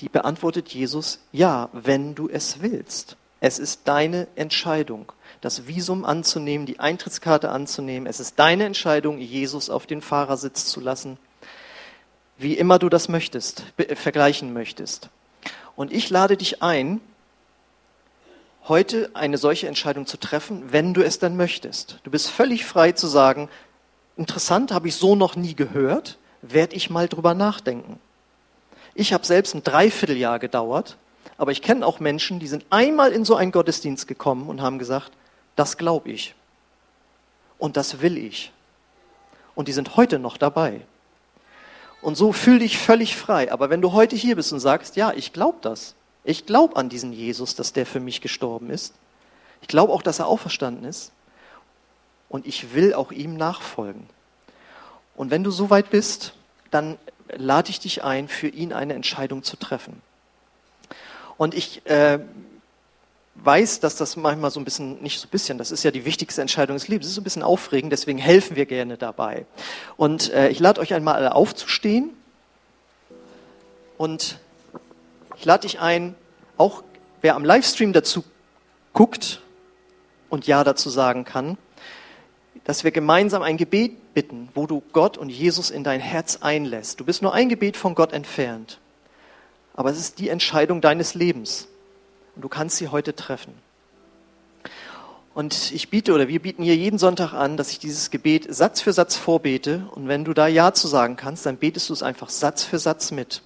Die 0.00 0.08
beantwortet 0.08 0.68
Jesus, 0.68 1.20
ja, 1.32 1.68
wenn 1.72 2.14
du 2.14 2.28
es 2.28 2.60
willst. 2.60 3.16
Es 3.40 3.58
ist 3.58 3.88
deine 3.88 4.28
Entscheidung, 4.36 5.10
das 5.40 5.66
Visum 5.66 6.04
anzunehmen, 6.04 6.66
die 6.66 6.78
Eintrittskarte 6.78 7.50
anzunehmen. 7.50 8.06
Es 8.06 8.20
ist 8.20 8.38
deine 8.38 8.64
Entscheidung, 8.66 9.18
Jesus 9.18 9.70
auf 9.70 9.86
den 9.86 10.00
Fahrersitz 10.00 10.66
zu 10.66 10.80
lassen. 10.80 11.18
Wie 12.38 12.54
immer 12.54 12.78
du 12.78 12.88
das 12.88 13.08
möchtest, 13.08 13.64
vergleichen 13.94 14.52
möchtest. 14.52 15.08
Und 15.76 15.92
ich 15.92 16.10
lade 16.10 16.36
dich 16.36 16.62
ein, 16.62 17.00
heute 18.68 19.10
eine 19.14 19.38
solche 19.38 19.68
Entscheidung 19.68 20.06
zu 20.06 20.16
treffen, 20.16 20.72
wenn 20.72 20.94
du 20.94 21.02
es 21.02 21.18
dann 21.18 21.36
möchtest. 21.36 21.98
Du 22.04 22.10
bist 22.10 22.30
völlig 22.30 22.64
frei 22.64 22.92
zu 22.92 23.06
sagen, 23.06 23.48
interessant, 24.16 24.72
habe 24.72 24.88
ich 24.88 24.96
so 24.96 25.16
noch 25.16 25.36
nie 25.36 25.54
gehört, 25.54 26.18
werde 26.42 26.76
ich 26.76 26.90
mal 26.90 27.08
drüber 27.08 27.34
nachdenken. 27.34 27.98
Ich 28.94 29.12
habe 29.12 29.24
selbst 29.24 29.54
ein 29.54 29.62
Dreivierteljahr 29.62 30.38
gedauert, 30.38 30.96
aber 31.38 31.52
ich 31.52 31.62
kenne 31.62 31.86
auch 31.86 31.98
Menschen, 31.98 32.38
die 32.38 32.46
sind 32.46 32.66
einmal 32.70 33.12
in 33.12 33.24
so 33.24 33.36
einen 33.36 33.52
Gottesdienst 33.52 34.06
gekommen 34.06 34.48
und 34.48 34.60
haben 34.60 34.78
gesagt, 34.78 35.12
das 35.56 35.76
glaube 35.76 36.10
ich 36.10 36.34
und 37.58 37.76
das 37.76 38.00
will 38.00 38.18
ich. 38.18 38.52
Und 39.54 39.68
die 39.68 39.72
sind 39.72 39.96
heute 39.96 40.18
noch 40.18 40.36
dabei. 40.36 40.82
Und 42.02 42.16
so 42.16 42.32
fühl 42.32 42.58
dich 42.58 42.78
völlig 42.78 43.16
frei. 43.16 43.50
Aber 43.52 43.70
wenn 43.70 43.80
du 43.80 43.92
heute 43.92 44.16
hier 44.16 44.36
bist 44.36 44.52
und 44.52 44.60
sagst, 44.60 44.96
ja, 44.96 45.12
ich 45.12 45.32
glaube 45.32 45.58
das, 45.62 45.94
ich 46.24 46.46
glaube 46.46 46.76
an 46.76 46.88
diesen 46.88 47.12
Jesus, 47.12 47.54
dass 47.54 47.72
der 47.72 47.86
für 47.86 48.00
mich 48.00 48.20
gestorben 48.20 48.70
ist. 48.70 48.92
Ich 49.62 49.68
glaube 49.68 49.92
auch, 49.92 50.02
dass 50.02 50.18
er 50.18 50.26
auferstanden 50.26 50.84
ist. 50.84 51.12
Und 52.28 52.46
ich 52.46 52.74
will 52.74 52.92
auch 52.92 53.12
ihm 53.12 53.36
nachfolgen. 53.36 54.06
Und 55.14 55.30
wenn 55.30 55.44
du 55.44 55.50
so 55.50 55.70
weit 55.70 55.90
bist, 55.90 56.34
dann 56.70 56.98
lade 57.28 57.70
ich 57.70 57.78
dich 57.78 58.02
ein, 58.02 58.28
für 58.28 58.48
ihn 58.48 58.72
eine 58.72 58.94
Entscheidung 58.94 59.44
zu 59.44 59.56
treffen. 59.56 60.02
Und 61.36 61.54
ich 61.54 61.86
äh, 61.86 62.18
weiß, 63.36 63.80
dass 63.80 63.96
das 63.96 64.16
manchmal 64.16 64.50
so 64.50 64.60
ein 64.60 64.64
bisschen, 64.64 65.02
nicht 65.02 65.18
so 65.18 65.26
ein 65.26 65.30
bisschen, 65.30 65.58
das 65.58 65.70
ist 65.70 65.82
ja 65.82 65.90
die 65.90 66.04
wichtigste 66.04 66.40
Entscheidung 66.40 66.76
des 66.76 66.88
Lebens, 66.88 67.06
es 67.06 67.12
ist 67.12 67.18
ein 67.18 67.24
bisschen 67.24 67.42
aufregend, 67.42 67.92
deswegen 67.92 68.18
helfen 68.18 68.56
wir 68.56 68.66
gerne 68.66 68.96
dabei. 68.96 69.46
Und 69.96 70.32
äh, 70.32 70.48
ich 70.48 70.60
lade 70.60 70.80
euch 70.80 70.94
einmal 70.94 71.14
alle 71.14 71.34
aufzustehen 71.34 72.10
und 73.96 74.38
ich 75.36 75.44
lade 75.44 75.62
dich 75.62 75.80
ein, 75.80 76.14
auch 76.56 76.82
wer 77.20 77.34
am 77.34 77.44
Livestream 77.44 77.92
dazu 77.92 78.22
guckt 78.92 79.40
und 80.28 80.46
Ja 80.46 80.62
dazu 80.62 80.90
sagen 80.90 81.24
kann, 81.24 81.56
dass 82.64 82.84
wir 82.84 82.92
gemeinsam 82.92 83.42
ein 83.42 83.56
Gebet 83.56 84.14
bitten, 84.14 84.50
wo 84.54 84.66
du 84.66 84.82
Gott 84.92 85.18
und 85.18 85.30
Jesus 85.30 85.70
in 85.70 85.84
dein 85.84 86.00
Herz 86.00 86.38
einlässt. 86.42 87.00
Du 87.00 87.04
bist 87.04 87.22
nur 87.22 87.32
ein 87.32 87.48
Gebet 87.48 87.76
von 87.76 87.94
Gott 87.94 88.12
entfernt, 88.12 88.78
aber 89.74 89.90
es 89.90 89.98
ist 89.98 90.18
die 90.18 90.28
Entscheidung 90.28 90.80
deines 90.80 91.14
Lebens 91.14 91.68
und 92.34 92.42
du 92.42 92.48
kannst 92.48 92.76
sie 92.76 92.88
heute 92.88 93.14
treffen. 93.14 93.54
Und 95.34 95.72
ich 95.72 95.88
biete 95.88 96.12
oder 96.12 96.28
wir 96.28 96.40
bieten 96.40 96.62
hier 96.62 96.76
jeden 96.76 96.98
Sonntag 96.98 97.32
an, 97.32 97.56
dass 97.56 97.70
ich 97.70 97.78
dieses 97.78 98.10
Gebet 98.10 98.54
Satz 98.54 98.82
für 98.82 98.92
Satz 98.92 99.16
vorbete. 99.16 99.86
Und 99.94 100.06
wenn 100.06 100.24
du 100.24 100.34
da 100.34 100.46
Ja 100.46 100.74
zu 100.74 100.88
sagen 100.88 101.16
kannst, 101.16 101.46
dann 101.46 101.56
betest 101.56 101.88
du 101.88 101.94
es 101.94 102.02
einfach 102.02 102.28
Satz 102.28 102.64
für 102.64 102.78
Satz 102.78 103.12
mit. 103.12 103.42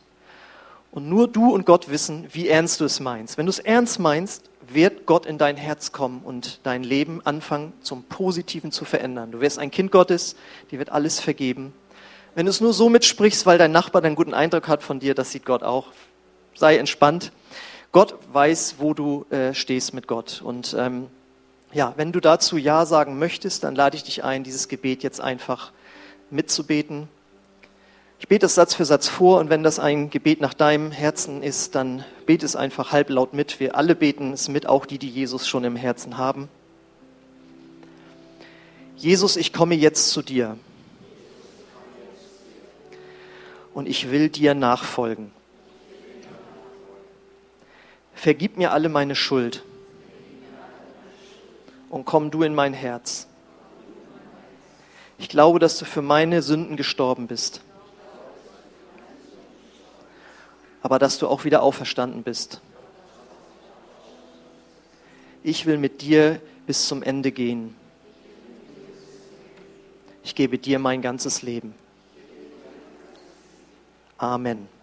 Und 0.90 1.08
nur 1.08 1.28
du 1.28 1.52
und 1.52 1.64
Gott 1.64 1.88
wissen, 1.88 2.26
wie 2.32 2.48
ernst 2.48 2.80
du 2.80 2.84
es 2.84 2.98
meinst. 2.98 3.38
Wenn 3.38 3.46
du 3.46 3.50
es 3.50 3.60
ernst 3.60 4.00
meinst, 4.00 4.50
wird 4.68 5.06
Gott 5.06 5.26
in 5.26 5.38
dein 5.38 5.56
Herz 5.56 5.92
kommen 5.92 6.22
und 6.24 6.58
dein 6.64 6.82
Leben 6.82 7.20
anfangen 7.24 7.72
zum 7.82 8.02
Positiven 8.02 8.72
zu 8.72 8.84
verändern. 8.84 9.30
Du 9.30 9.40
wirst 9.40 9.60
ein 9.60 9.70
Kind 9.70 9.92
Gottes, 9.92 10.34
dir 10.72 10.80
wird 10.80 10.90
alles 10.90 11.20
vergeben. 11.20 11.72
Wenn 12.34 12.46
du 12.46 12.50
es 12.50 12.60
nur 12.60 12.72
so 12.72 12.88
mitsprichst, 12.88 13.46
weil 13.46 13.58
dein 13.58 13.70
Nachbar 13.72 14.02
einen 14.02 14.16
guten 14.16 14.34
Eindruck 14.34 14.66
hat 14.66 14.82
von 14.82 14.98
dir, 14.98 15.14
das 15.14 15.30
sieht 15.30 15.44
Gott 15.44 15.62
auch. 15.62 15.88
Sei 16.54 16.78
entspannt. 16.78 17.30
Gott 17.92 18.14
weiß, 18.32 18.76
wo 18.78 18.94
du 18.94 19.24
äh, 19.30 19.54
stehst 19.54 19.94
mit 19.94 20.06
Gott. 20.06 20.42
Und 20.42 20.74
ähm, 20.78 21.06
ja, 21.72 21.94
wenn 21.96 22.12
du 22.12 22.20
dazu 22.20 22.56
Ja 22.56 22.86
sagen 22.86 23.18
möchtest, 23.18 23.64
dann 23.64 23.74
lade 23.74 23.96
ich 23.96 24.04
dich 24.04 24.24
ein, 24.24 24.44
dieses 24.44 24.68
Gebet 24.68 25.02
jetzt 25.02 25.20
einfach 25.20 25.72
mitzubeten. 26.30 27.08
Ich 28.18 28.28
bete 28.28 28.46
es 28.46 28.54
Satz 28.54 28.74
für 28.74 28.86
Satz 28.86 29.08
vor 29.08 29.40
und 29.40 29.50
wenn 29.50 29.62
das 29.62 29.78
ein 29.78 30.08
Gebet 30.08 30.40
nach 30.40 30.54
deinem 30.54 30.90
Herzen 30.90 31.42
ist, 31.42 31.74
dann 31.74 32.02
bete 32.24 32.46
es 32.46 32.56
einfach 32.56 32.92
halblaut 32.92 33.34
mit. 33.34 33.60
Wir 33.60 33.76
alle 33.76 33.94
beten 33.94 34.32
es 34.32 34.48
mit, 34.48 34.66
auch 34.66 34.86
die, 34.86 34.98
die 34.98 35.10
Jesus 35.10 35.46
schon 35.46 35.64
im 35.64 35.76
Herzen 35.76 36.16
haben. 36.16 36.48
Jesus, 38.96 39.36
ich 39.36 39.52
komme 39.52 39.74
jetzt 39.74 40.10
zu 40.10 40.22
dir 40.22 40.56
und 43.74 43.86
ich 43.86 44.10
will 44.10 44.30
dir 44.30 44.54
nachfolgen. 44.54 45.35
Vergib 48.16 48.56
mir 48.56 48.72
alle 48.72 48.88
meine 48.88 49.14
Schuld 49.14 49.62
und 51.88 52.04
komm 52.04 52.32
du 52.32 52.42
in 52.42 52.56
mein 52.56 52.74
Herz. 52.74 53.28
Ich 55.18 55.28
glaube, 55.28 55.60
dass 55.60 55.78
du 55.78 55.84
für 55.84 56.02
meine 56.02 56.42
Sünden 56.42 56.76
gestorben 56.76 57.28
bist 57.28 57.60
aber 60.86 61.00
dass 61.00 61.18
du 61.18 61.26
auch 61.26 61.42
wieder 61.42 61.64
auferstanden 61.64 62.22
bist. 62.22 62.60
Ich 65.42 65.66
will 65.66 65.78
mit 65.78 66.00
dir 66.00 66.40
bis 66.64 66.86
zum 66.86 67.02
Ende 67.02 67.32
gehen. 67.32 67.74
Ich 70.22 70.36
gebe 70.36 70.58
dir 70.58 70.78
mein 70.78 71.02
ganzes 71.02 71.42
Leben. 71.42 71.74
Amen. 74.16 74.75